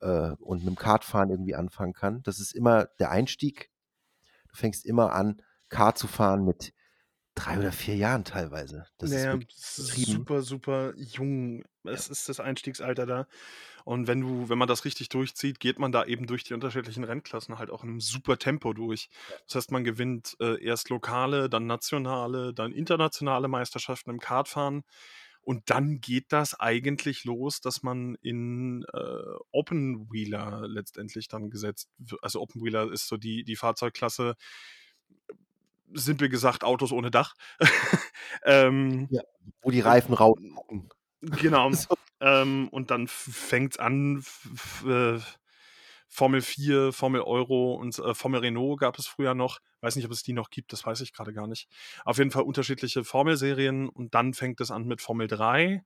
[0.00, 2.22] äh, und mit dem Kartfahren irgendwie anfangen kann.
[2.22, 3.71] Das ist immer der Einstieg.
[4.52, 6.72] Du fängst immer an, Kart zu fahren mit
[7.34, 8.86] drei oder vier Jahren teilweise.
[8.98, 11.64] Das naja, ist, ist super, super jung.
[11.84, 12.12] Es ja.
[12.12, 13.26] ist das Einstiegsalter da.
[13.84, 17.04] Und wenn du, wenn man das richtig durchzieht, geht man da eben durch die unterschiedlichen
[17.04, 19.08] Rennklassen halt auch in einem super Tempo durch.
[19.46, 24.84] Das heißt, man gewinnt äh, erst lokale, dann nationale, dann internationale Meisterschaften im Kartfahren.
[25.42, 31.90] Und dann geht das eigentlich los, dass man in äh, Open Wheeler letztendlich dann gesetzt
[31.98, 32.22] wird.
[32.22, 34.36] Also Open Wheeler ist so die, die Fahrzeugklasse,
[35.92, 37.34] simpel gesagt, Autos ohne Dach.
[38.44, 39.22] ähm, ja,
[39.62, 40.88] wo die Reifen rausgucken.
[41.20, 41.70] Genau.
[41.72, 41.96] so.
[42.20, 44.24] ähm, und dann fängt es an,
[44.86, 45.18] äh,
[46.14, 49.60] Formel 4, Formel Euro und äh, Formel Renault gab es früher noch.
[49.80, 51.68] Weiß nicht, ob es die noch gibt, das weiß ich gerade gar nicht.
[52.04, 55.82] Auf jeden Fall unterschiedliche Formelserien und dann fängt es an mit Formel 3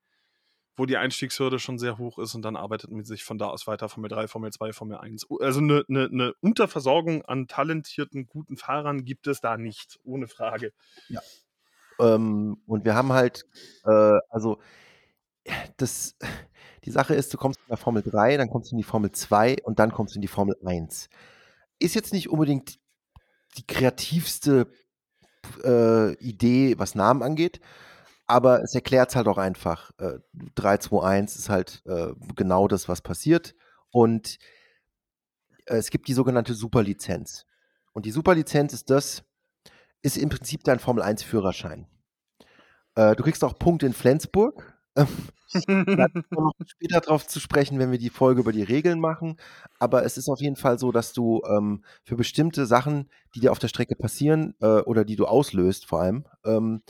[0.77, 3.67] wo die Einstiegshürde schon sehr hoch ist und dann arbeitet man sich von da aus
[3.67, 5.27] weiter Formel 3, Formel 2, Formel 1.
[5.41, 10.75] Also eine, eine, eine Unterversorgung an talentierten, guten Fahrern gibt es da nicht, ohne Frage.
[11.09, 11.23] Ja.
[11.99, 13.47] Ähm, und wir haben halt,
[13.85, 14.61] äh, also
[15.79, 16.15] das,
[16.87, 19.11] die Sache ist, du kommst in der Formel 3, dann kommst du in die Formel
[19.11, 21.09] 2 und dann kommst du in die Formel 1.
[21.81, 22.79] Ist jetzt nicht unbedingt
[23.57, 24.69] die kreativste
[25.65, 27.61] äh, Idee, was Namen angeht,
[28.27, 29.91] aber es erklärt es halt auch einfach.
[29.99, 30.19] Äh,
[30.55, 33.55] 3, 2, 1 ist halt äh, genau das, was passiert.
[33.91, 34.39] Und
[35.67, 37.47] äh, es gibt die sogenannte Superlizenz.
[37.93, 39.25] Und die Superlizenz ist das,
[40.03, 41.87] ist im Prinzip dein Formel 1-Führerschein.
[42.95, 44.76] Äh, du kriegst auch Punkte in Flensburg.
[46.67, 49.37] Später drauf zu sprechen, wenn wir die Folge über die Regeln machen.
[49.79, 53.53] Aber es ist auf jeden Fall so, dass du ähm, für bestimmte Sachen, die dir
[53.53, 56.83] auf der Strecke passieren äh, oder die du auslöst, vor allem, ähm,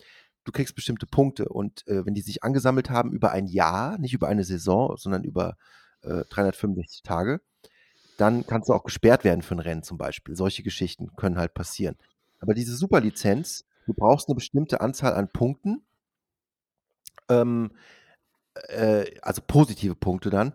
[0.45, 4.15] du kriegst bestimmte Punkte und äh, wenn die sich angesammelt haben über ein Jahr, nicht
[4.15, 5.57] über eine Saison, sondern über
[6.03, 7.41] äh, 365 Tage,
[8.17, 10.37] dann kannst du auch gesperrt werden für ein Rennen zum Beispiel.
[10.37, 11.97] Solche Geschichten können halt passieren.
[12.41, 15.83] Aber diese Superlizenz, du brauchst eine bestimmte Anzahl an Punkten,
[17.29, 17.71] ähm,
[18.69, 20.53] äh, also positive Punkte dann,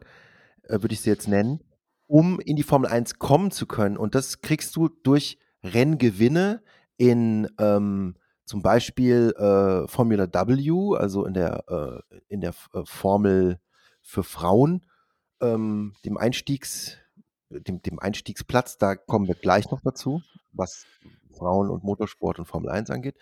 [0.64, 1.64] äh, würde ich sie jetzt nennen,
[2.08, 3.98] um in die Formel 1 kommen zu können.
[3.98, 6.62] Und das kriegst du durch Renngewinne
[6.98, 8.16] in ähm,
[8.46, 11.64] zum Beispiel äh, Formula W, also in der,
[12.10, 13.60] äh, in der äh, Formel
[14.02, 14.86] für Frauen,
[15.42, 16.98] ähm, dem Einstiegs,
[17.50, 20.86] dem, dem Einstiegsplatz, da kommen wir gleich noch dazu, was
[21.38, 23.16] Frauen und Motorsport und Formel 1 angeht.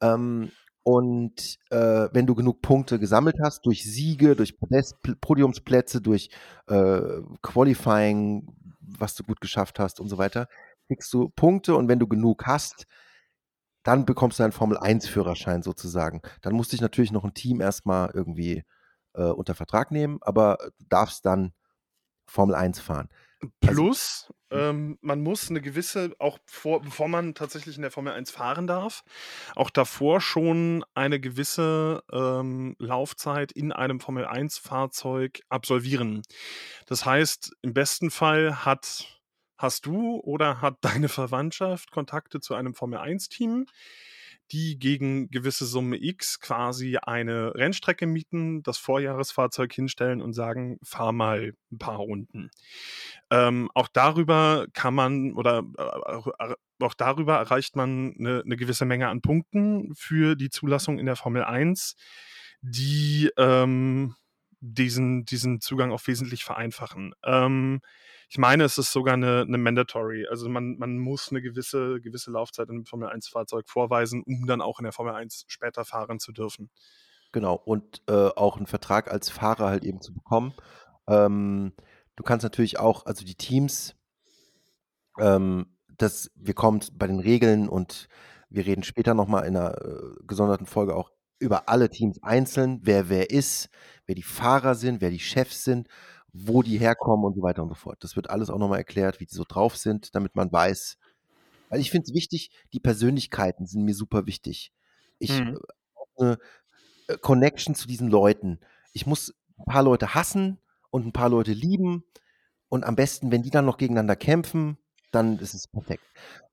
[0.00, 0.50] Ähm,
[0.84, 6.28] und äh, wenn du genug Punkte gesammelt hast, durch Siege, durch Podest, Podiumsplätze, durch
[6.66, 7.00] äh,
[7.42, 8.46] Qualifying,
[8.80, 10.46] was du gut geschafft hast und so weiter,
[10.86, 12.86] kriegst du Punkte und wenn du genug hast,
[13.82, 16.20] dann bekommst du einen Formel-1-Führerschein sozusagen.
[16.42, 18.62] Dann musst du dich natürlich noch ein Team erstmal irgendwie
[19.14, 21.54] äh, unter Vertrag nehmen, aber du darfst dann
[22.26, 23.08] Formel 1 fahren.
[23.60, 27.90] Also Plus, also, ähm, man muss eine gewisse, auch vor, bevor man tatsächlich in der
[27.90, 29.02] Formel 1 fahren darf,
[29.56, 36.22] auch davor schon eine gewisse ähm, Laufzeit in einem Formel 1-Fahrzeug absolvieren.
[36.86, 39.06] Das heißt, im besten Fall hat
[39.56, 43.66] Hast du oder hat deine Verwandtschaft Kontakte zu einem Formel-1-Team,
[44.52, 51.12] die gegen gewisse Summe X quasi eine Rennstrecke mieten, das Vorjahresfahrzeug hinstellen und sagen, fahr
[51.12, 52.50] mal ein paar Runden.
[53.30, 58.84] Ähm, auch darüber kann man oder äh, äh auch darüber erreicht man eine, eine, gewisse
[58.84, 61.94] Menge an Punkten für die Zulassung in der Formel 1,
[62.62, 64.16] die ähm,
[64.60, 67.14] diesen, diesen Zugang auch wesentlich vereinfachen.
[67.24, 67.80] Ähm,
[68.34, 70.26] ich meine, es ist sogar eine, eine Mandatory.
[70.28, 74.80] Also man, man muss eine gewisse, gewisse Laufzeit einem Formel 1-Fahrzeug vorweisen, um dann auch
[74.80, 76.68] in der Formel 1 später fahren zu dürfen.
[77.30, 80.52] Genau, und äh, auch einen Vertrag als Fahrer halt eben zu bekommen.
[81.06, 81.74] Ähm,
[82.16, 83.94] du kannst natürlich auch, also die Teams,
[85.20, 85.66] ähm,
[85.96, 88.08] das, wir kommen bei den Regeln und
[88.50, 93.08] wir reden später nochmal in einer äh, gesonderten Folge auch über alle Teams einzeln, wer
[93.08, 93.68] wer ist,
[94.06, 95.88] wer die Fahrer sind, wer die Chefs sind
[96.34, 98.02] wo die herkommen und so weiter und so fort.
[98.02, 100.98] Das wird alles auch nochmal erklärt, wie die so drauf sind, damit man weiß.
[101.70, 104.72] Weil ich finde es wichtig, die Persönlichkeiten sind mir super wichtig.
[105.20, 105.58] Ich mhm.
[106.18, 106.38] eine
[107.06, 108.58] äh, Connection zu diesen Leuten.
[108.92, 110.58] Ich muss ein paar Leute hassen
[110.90, 112.04] und ein paar Leute lieben.
[112.68, 114.76] Und am besten, wenn die dann noch gegeneinander kämpfen,
[115.12, 116.04] dann ist es perfekt.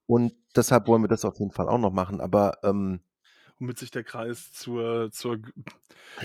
[0.05, 2.21] Und deshalb wollen wir das auf jeden Fall auch noch machen.
[2.21, 3.01] Aber ähm,
[3.62, 5.38] womit sich der Kreis zur, zur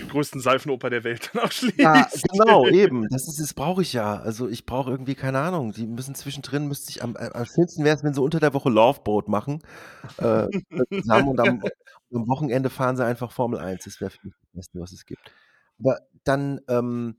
[0.09, 1.77] größten Seifenoper der Welt dann abschließt.
[1.77, 3.07] Ja, genau, eben.
[3.09, 4.17] Das ist, das brauche ich ja.
[4.17, 7.95] Also ich brauche irgendwie, keine Ahnung, die müssen zwischendrin, müsste ich am, am schönsten wäre
[7.95, 9.61] es, wenn sie unter der Woche Loveboat machen.
[10.17, 10.47] Äh,
[10.91, 11.63] zusammen und am,
[12.11, 13.83] am, Wochenende fahren sie einfach Formel 1.
[13.83, 15.31] Das wäre für mich das Beste, was es gibt.
[15.79, 17.17] Aber dann, ähm,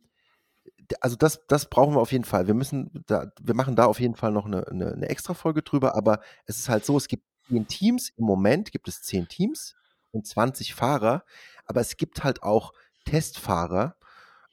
[1.01, 2.49] also das, das brauchen wir auf jeden Fall.
[2.49, 5.63] Wir müssen da, wir machen da auf jeden Fall noch eine, eine, eine extra Folge
[5.63, 9.29] drüber, aber es ist halt so, es gibt zehn Teams, im Moment gibt es zehn
[9.29, 9.77] Teams
[10.13, 11.25] und 20 Fahrer,
[11.67, 12.73] aber es gibt halt auch
[13.05, 13.97] Testfahrer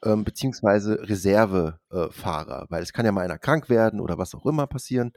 [0.06, 4.46] ähm, beziehungsweise Reservefahrer, äh, weil es kann ja mal einer krank werden oder was auch
[4.46, 5.14] immer passieren.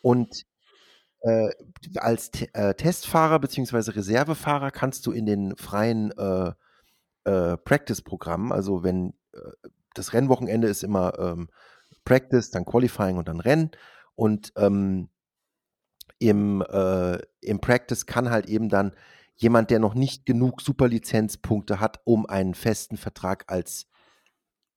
[0.00, 0.46] Und
[1.20, 1.50] äh,
[1.96, 6.52] als T äh, Testfahrer beziehungsweise Reservefahrer kannst du in den freien äh,
[7.24, 11.48] äh Practice-Programmen, also wenn äh, das Rennwochenende ist immer ähm,
[12.04, 13.70] Practice, dann Qualifying und dann Rennen
[14.14, 15.08] und ähm,
[16.20, 16.64] im,
[17.40, 18.94] im Practice kann halt eben dann
[19.36, 23.86] jemand, der noch nicht genug Superlizenzpunkte hat, um einen festen Vertrag als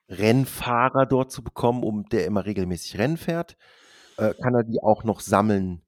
[0.09, 3.57] Rennfahrer dort zu bekommen, um der immer regelmäßig Rennen fährt,
[4.17, 5.81] äh, kann er die auch noch sammeln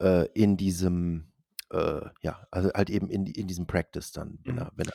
[0.00, 1.32] äh, in diesem,
[1.70, 4.60] äh, ja, also halt eben in, in diesem Practice dann, wenn, mhm.
[4.60, 4.94] er, wenn er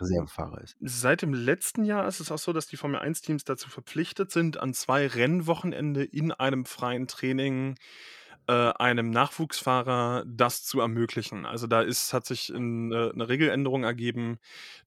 [0.00, 0.76] Reservefahrer ist.
[0.80, 4.58] Seit dem letzten Jahr ist es auch so, dass die Formel 1-Teams dazu verpflichtet sind,
[4.58, 11.46] an zwei Rennwochenende in einem freien Training äh, einem Nachwuchsfahrer das zu ermöglichen.
[11.46, 14.38] Also da ist, hat sich in, äh, eine Regeländerung ergeben,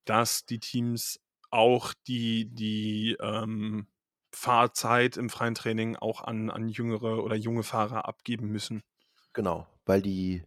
[0.06, 3.88] dass die Teams auch die, die ähm,
[4.32, 8.84] Fahrzeit im freien Training auch an, an jüngere oder junge Fahrer abgeben müssen.
[9.34, 10.44] Genau, weil die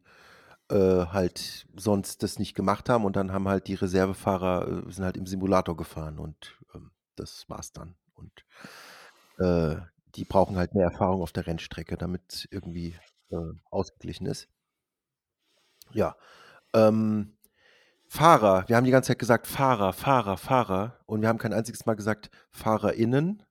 [0.70, 5.04] äh, halt sonst das nicht gemacht haben und dann haben halt die Reservefahrer äh, sind
[5.04, 7.96] halt im Simulator gefahren und ähm, das war's dann.
[8.14, 8.44] Und
[9.38, 9.80] äh,
[10.14, 12.96] die brauchen halt mehr Erfahrung auf der Rennstrecke, damit irgendwie
[13.30, 14.48] äh, ausgeglichen ist.
[15.92, 16.16] Ja.
[16.74, 17.36] Ähm,
[18.06, 21.86] Fahrer, wir haben die ganze Zeit gesagt Fahrer, Fahrer, Fahrer und wir haben kein einziges
[21.86, 23.44] Mal gesagt FahrerInnen,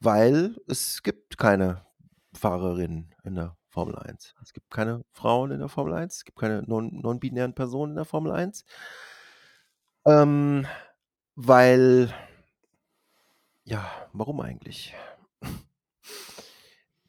[0.00, 1.84] weil es gibt keine
[2.32, 4.34] Fahrerinnen in der Formel 1.
[4.42, 8.04] Es gibt keine Frauen in der Formel 1, es gibt keine non-binären Personen in der
[8.06, 8.64] Formel 1.
[10.06, 10.66] Ähm,
[11.34, 12.14] weil,
[13.64, 14.94] ja, warum eigentlich?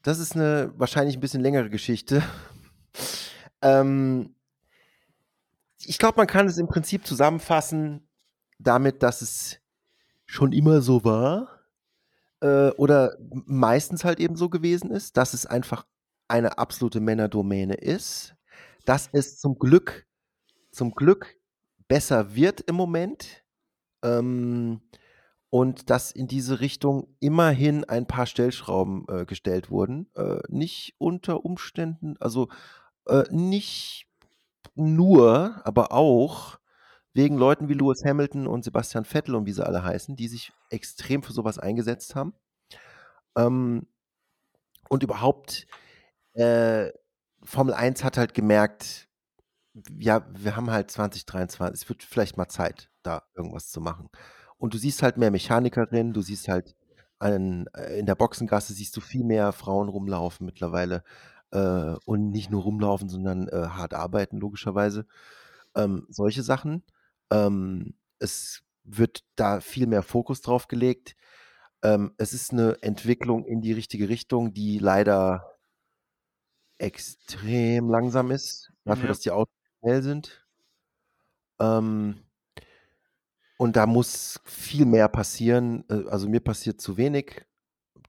[0.02, 2.22] Das ist eine wahrscheinlich ein bisschen längere Geschichte.
[3.62, 4.34] Ähm,
[5.84, 8.08] ich glaube, man kann es im Prinzip zusammenfassen
[8.58, 9.60] damit, dass es
[10.24, 11.60] schon immer so war
[12.40, 15.84] äh, oder meistens halt eben so gewesen ist, dass es einfach
[16.26, 18.34] eine absolute Männerdomäne ist,
[18.86, 20.06] dass es zum Glück,
[20.70, 21.36] zum Glück
[21.88, 23.44] besser wird im Moment.
[24.02, 24.80] Ähm,
[25.50, 30.08] und dass in diese Richtung immerhin ein paar Stellschrauben äh, gestellt wurden.
[30.14, 32.48] Äh, nicht unter Umständen, also
[33.06, 34.06] äh, nicht
[34.76, 36.58] nur, aber auch
[37.12, 40.52] wegen Leuten wie Lewis Hamilton und Sebastian Vettel und wie sie alle heißen, die sich
[40.70, 42.34] extrem für sowas eingesetzt haben.
[43.36, 43.88] Ähm,
[44.88, 45.66] und überhaupt,
[46.34, 46.90] äh,
[47.42, 49.08] Formel 1 hat halt gemerkt,
[49.98, 54.10] ja, wir haben halt 2023, es wird vielleicht mal Zeit, da irgendwas zu machen.
[54.60, 56.76] Und du siehst halt mehr Mechanikerinnen, du siehst halt
[57.18, 61.02] an, äh, in der Boxengasse siehst du viel mehr Frauen rumlaufen mittlerweile
[61.50, 65.06] äh, und nicht nur rumlaufen, sondern äh, hart arbeiten, logischerweise.
[65.74, 66.82] Ähm, solche Sachen.
[67.30, 71.16] Ähm, es wird da viel mehr Fokus drauf gelegt.
[71.82, 75.56] Ähm, es ist eine Entwicklung in die richtige Richtung, die leider
[76.76, 79.08] extrem langsam ist, dafür, ja.
[79.08, 80.46] dass die Autos schnell sind.
[81.58, 82.26] Ähm,
[83.60, 85.84] und da muss viel mehr passieren.
[85.90, 87.44] Äh, also mir passiert zu wenig,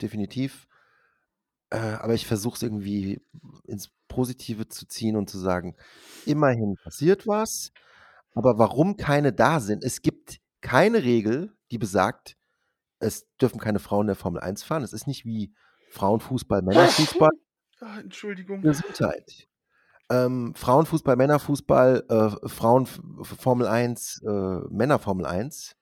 [0.01, 0.65] definitiv.
[1.71, 3.21] Äh, aber ich versuche es irgendwie
[3.65, 5.75] ins Positive zu ziehen und zu sagen,
[6.25, 7.73] immerhin passiert was.
[8.33, 9.83] Aber warum keine da sind?
[9.83, 12.37] Es gibt keine Regel, die besagt,
[12.99, 14.83] es dürfen keine Frauen in der Formel 1 fahren.
[14.83, 15.53] Es ist nicht wie
[15.89, 17.31] Frauenfußball, Männerfußball.
[17.81, 18.61] Ah, Entschuldigung.
[18.61, 19.49] Gesundheit.
[20.11, 24.29] Ähm, Frauenfußball, Männerfußball, äh, Frauen Formel 1, äh,
[24.69, 25.77] Männer Formel 1.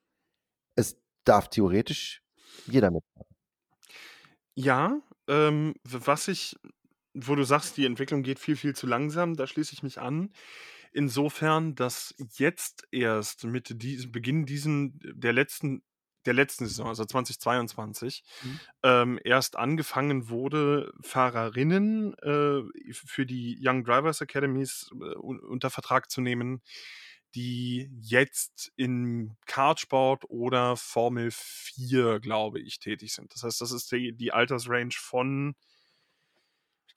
[0.76, 2.22] Es darf theoretisch
[2.68, 3.36] jeder mitmachen.
[4.54, 6.56] Ja, ähm, was ich,
[7.16, 10.32] wo du sagst, die Entwicklung geht viel, viel zu langsam, da schließe ich mich an.
[10.92, 15.82] Insofern, dass jetzt erst mit diesem Beginn diesen der letzten
[16.30, 18.60] der letzten Saison, also 2022, mhm.
[18.84, 22.62] ähm, erst angefangen wurde, Fahrerinnen äh,
[22.94, 26.62] für die Young Drivers Academies äh, unter Vertrag zu nehmen,
[27.34, 33.34] die jetzt in Kartsport oder Formel 4, glaube ich, tätig sind.
[33.34, 35.56] Das heißt, das ist die, die Altersrange von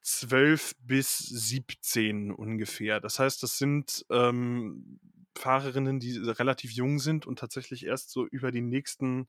[0.02, 3.00] 12 bis 17 ungefähr.
[3.00, 5.00] Das heißt, das sind ähm,
[5.36, 9.28] Fahrerinnen, die relativ jung sind und tatsächlich erst so über die nächsten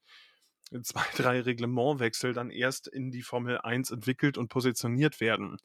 [0.83, 5.57] zwei, drei Reglementwechsel dann erst in die Formel 1 entwickelt und positioniert werden.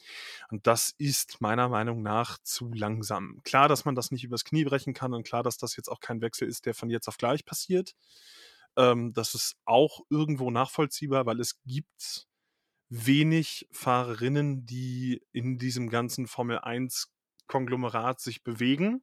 [0.51, 3.41] Und das ist meiner Meinung nach zu langsam.
[3.45, 6.01] Klar, dass man das nicht übers Knie brechen kann und klar, dass das jetzt auch
[6.01, 7.95] kein Wechsel ist, der von jetzt auf gleich passiert.
[8.77, 12.27] Ähm, das ist auch irgendwo nachvollziehbar, weil es gibt
[12.91, 17.11] wenig Fahrerinnen, die in diesem ganzen Formel 1
[17.47, 19.03] Konglomerat sich bewegen,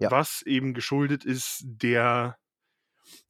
[0.00, 0.10] ja.
[0.10, 2.36] was eben geschuldet ist der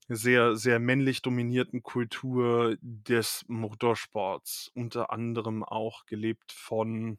[0.08, 7.18] sehr, sehr männlich dominierten Kultur des Motorsports, unter anderem auch gelebt von,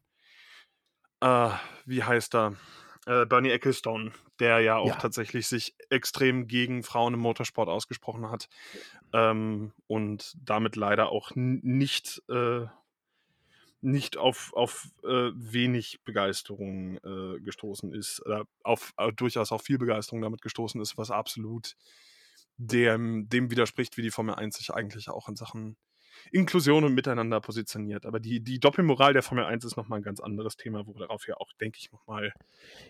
[1.21, 1.49] äh,
[1.85, 2.55] wie heißt er,
[3.05, 4.95] äh, Bernie Ecclestone, der ja auch ja.
[4.95, 8.49] tatsächlich sich extrem gegen Frauen im Motorsport ausgesprochen hat
[9.13, 12.65] ähm, und damit leider auch nicht, äh,
[13.81, 19.77] nicht auf, auf äh, wenig Begeisterung äh, gestoßen ist, oder auf äh, durchaus auch viel
[19.77, 21.75] Begeisterung damit gestoßen ist, was absolut
[22.57, 25.77] dem, dem widerspricht, wie die Formel 1 sich eigentlich auch in Sachen
[26.31, 28.05] Inklusion und Miteinander positioniert.
[28.05, 30.99] Aber die, die Doppelmoral der Formel 1 ist nochmal ein ganz anderes Thema, wo wir
[31.07, 32.33] darauf ja auch, denke ich, nochmal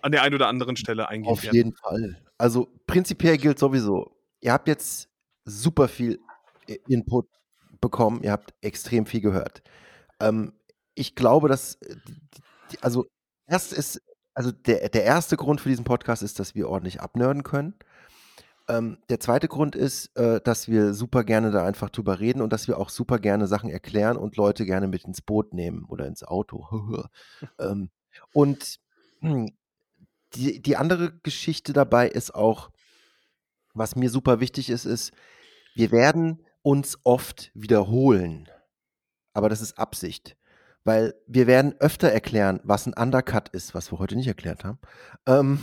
[0.02, 1.56] an der einen oder anderen Stelle eingehen Auf werden.
[1.56, 2.22] jeden Fall.
[2.38, 5.10] Also prinzipiell gilt sowieso, ihr habt jetzt
[5.46, 6.20] super viel
[6.88, 7.28] Input
[7.80, 9.62] bekommen, ihr habt extrem viel gehört.
[10.20, 10.54] Ähm,
[11.02, 11.95] ich glaube, dass, äh,
[12.80, 13.08] also
[13.47, 14.02] erst ist,
[14.34, 17.74] also der, der erste Grund für diesen Podcast ist, dass wir ordentlich abnörden können.
[18.70, 22.54] Ähm, der zweite Grund ist, äh, dass wir super gerne da einfach drüber reden und
[22.54, 26.06] dass wir auch super gerne Sachen erklären und Leute gerne mit ins Boot nehmen oder
[26.06, 27.04] ins Auto.
[27.60, 27.89] ähm,
[28.34, 28.80] und
[29.20, 29.52] hm,
[30.36, 32.70] die, die andere Geschichte dabei ist auch,
[33.74, 35.12] was mir super wichtig ist, ist,
[35.76, 38.47] wir werden uns oft wiederholen.
[39.34, 40.38] Aber das ist Absicht.
[40.84, 44.80] Weil wir werden öfter erklären, was ein Undercut ist, was wir heute nicht erklärt haben.
[45.28, 45.60] Ähm,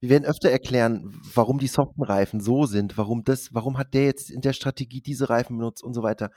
[0.00, 4.04] wir werden öfter erklären, warum die soften Reifen so sind, warum das, warum hat der
[4.04, 6.30] jetzt in der Strategie diese Reifen benutzt und so weiter.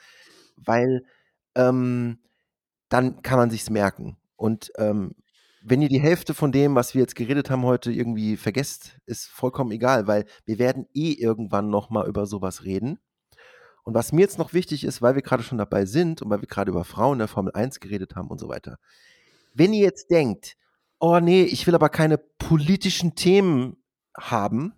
[0.55, 1.03] Weil
[1.55, 2.19] ähm,
[2.89, 4.17] dann kann man sich's merken.
[4.35, 5.13] Und ähm,
[5.63, 9.27] wenn ihr die Hälfte von dem, was wir jetzt geredet haben heute, irgendwie vergesst, ist
[9.27, 12.99] vollkommen egal, weil wir werden eh irgendwann nochmal über sowas reden.
[13.87, 16.41] Und was mir jetzt noch wichtig ist, weil wir gerade schon dabei sind und weil
[16.41, 18.79] wir gerade über Frauen in der Formel 1 geredet haben und so weiter.
[19.53, 20.57] Wenn ihr jetzt denkt,
[20.99, 23.77] oh nee, ich will aber keine politischen Themen
[24.19, 24.73] haben,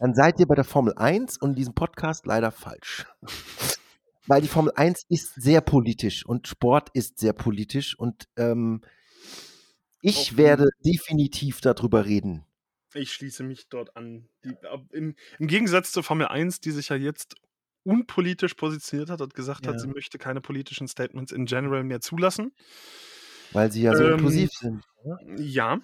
[0.00, 3.06] dann seid ihr bei der Formel 1 und in diesem Podcast leider falsch.
[4.26, 8.80] Weil die Formel 1 ist sehr politisch und Sport ist sehr politisch und ähm,
[10.02, 12.44] ich werde definitiv darüber reden.
[12.94, 14.28] Ich schließe mich dort an.
[14.44, 14.56] Die,
[14.90, 17.36] im, Im Gegensatz zur Formel 1, die sich ja jetzt
[17.88, 19.72] unpolitisch positioniert hat und gesagt ja.
[19.72, 22.52] hat, sie möchte keine politischen Statements in general mehr zulassen.
[23.52, 24.84] Weil sie ja so ähm, inklusiv sind.
[25.02, 25.18] Oder?
[25.40, 25.80] Ja.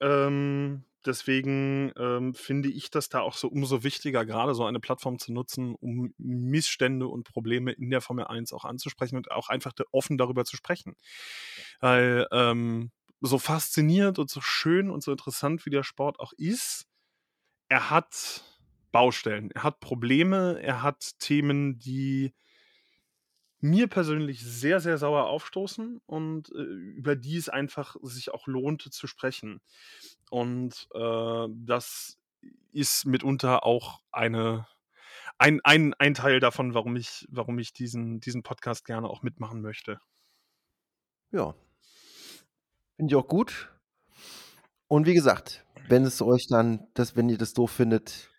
[0.00, 5.20] Ähm, deswegen ähm, finde ich das da auch so umso wichtiger, gerade so eine Plattform
[5.20, 9.72] zu nutzen, um Missstände und Probleme in der Formel 1 auch anzusprechen und auch einfach
[9.92, 10.96] offen darüber zu sprechen.
[11.78, 12.90] Weil ähm,
[13.20, 16.86] so faszinierend und so schön und so interessant wie der Sport auch ist,
[17.68, 18.42] er hat
[18.96, 19.50] Baustellen.
[19.50, 22.32] Er hat Probleme, er hat Themen, die
[23.60, 28.80] mir persönlich sehr, sehr sauer aufstoßen und äh, über die es einfach sich auch lohnt
[28.80, 29.60] zu sprechen.
[30.30, 32.16] Und äh, das
[32.72, 34.66] ist mitunter auch eine,
[35.36, 39.60] ein, ein, ein Teil davon, warum ich, warum ich diesen, diesen Podcast gerne auch mitmachen
[39.60, 40.00] möchte.
[41.32, 41.54] Ja.
[42.96, 43.70] Finde ich auch gut.
[44.88, 48.30] Und wie gesagt, wenn es euch dann, das, wenn ihr das doof findet,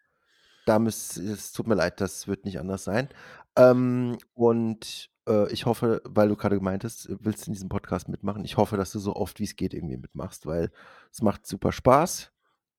[0.68, 3.10] da müsst, es tut mir leid, das wird nicht anders sein.
[3.56, 8.46] Ähm, und äh, ich hoffe, weil du gerade gemeintest, willst in diesem Podcast mitmachen.
[8.46, 10.72] Ich hoffe, dass du so oft wie es geht irgendwie mitmachst, weil
[11.12, 12.32] es macht super Spaß.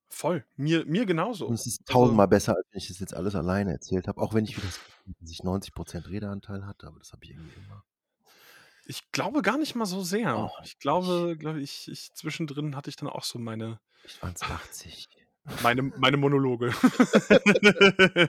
[0.09, 0.44] Voll.
[0.56, 1.47] Mir, mir genauso.
[1.47, 4.09] Und es ist also tausendmal also, besser, als wenn ich das jetzt alles alleine erzählt
[4.09, 4.20] habe.
[4.20, 4.69] Auch wenn ich wieder
[5.20, 7.85] dass ich 90% Redeanteil hatte, aber das habe ich irgendwie immer.
[8.86, 10.39] Ich glaube gar nicht mal so sehr.
[10.39, 13.81] Oh, ich glaube, glaube ich, ich, zwischendrin hatte ich dann auch so meine.
[14.05, 15.09] Ich waren es 80.
[15.62, 16.70] Meine, meine Monologe.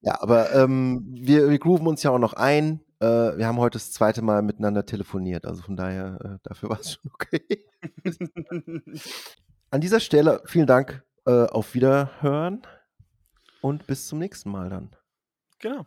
[0.00, 2.80] ja, aber ähm, wir, wir grooven uns ja auch noch ein.
[3.00, 3.06] Äh,
[3.38, 6.92] wir haben heute das zweite Mal miteinander telefoniert, also von daher, äh, dafür war es
[6.92, 7.66] schon okay.
[9.70, 12.62] An dieser Stelle vielen Dank, äh, auf Wiederhören
[13.60, 14.90] und bis zum nächsten Mal dann.
[15.58, 15.86] Genau.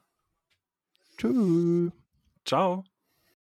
[1.18, 1.92] Tschüss.
[2.46, 2.84] Ciao.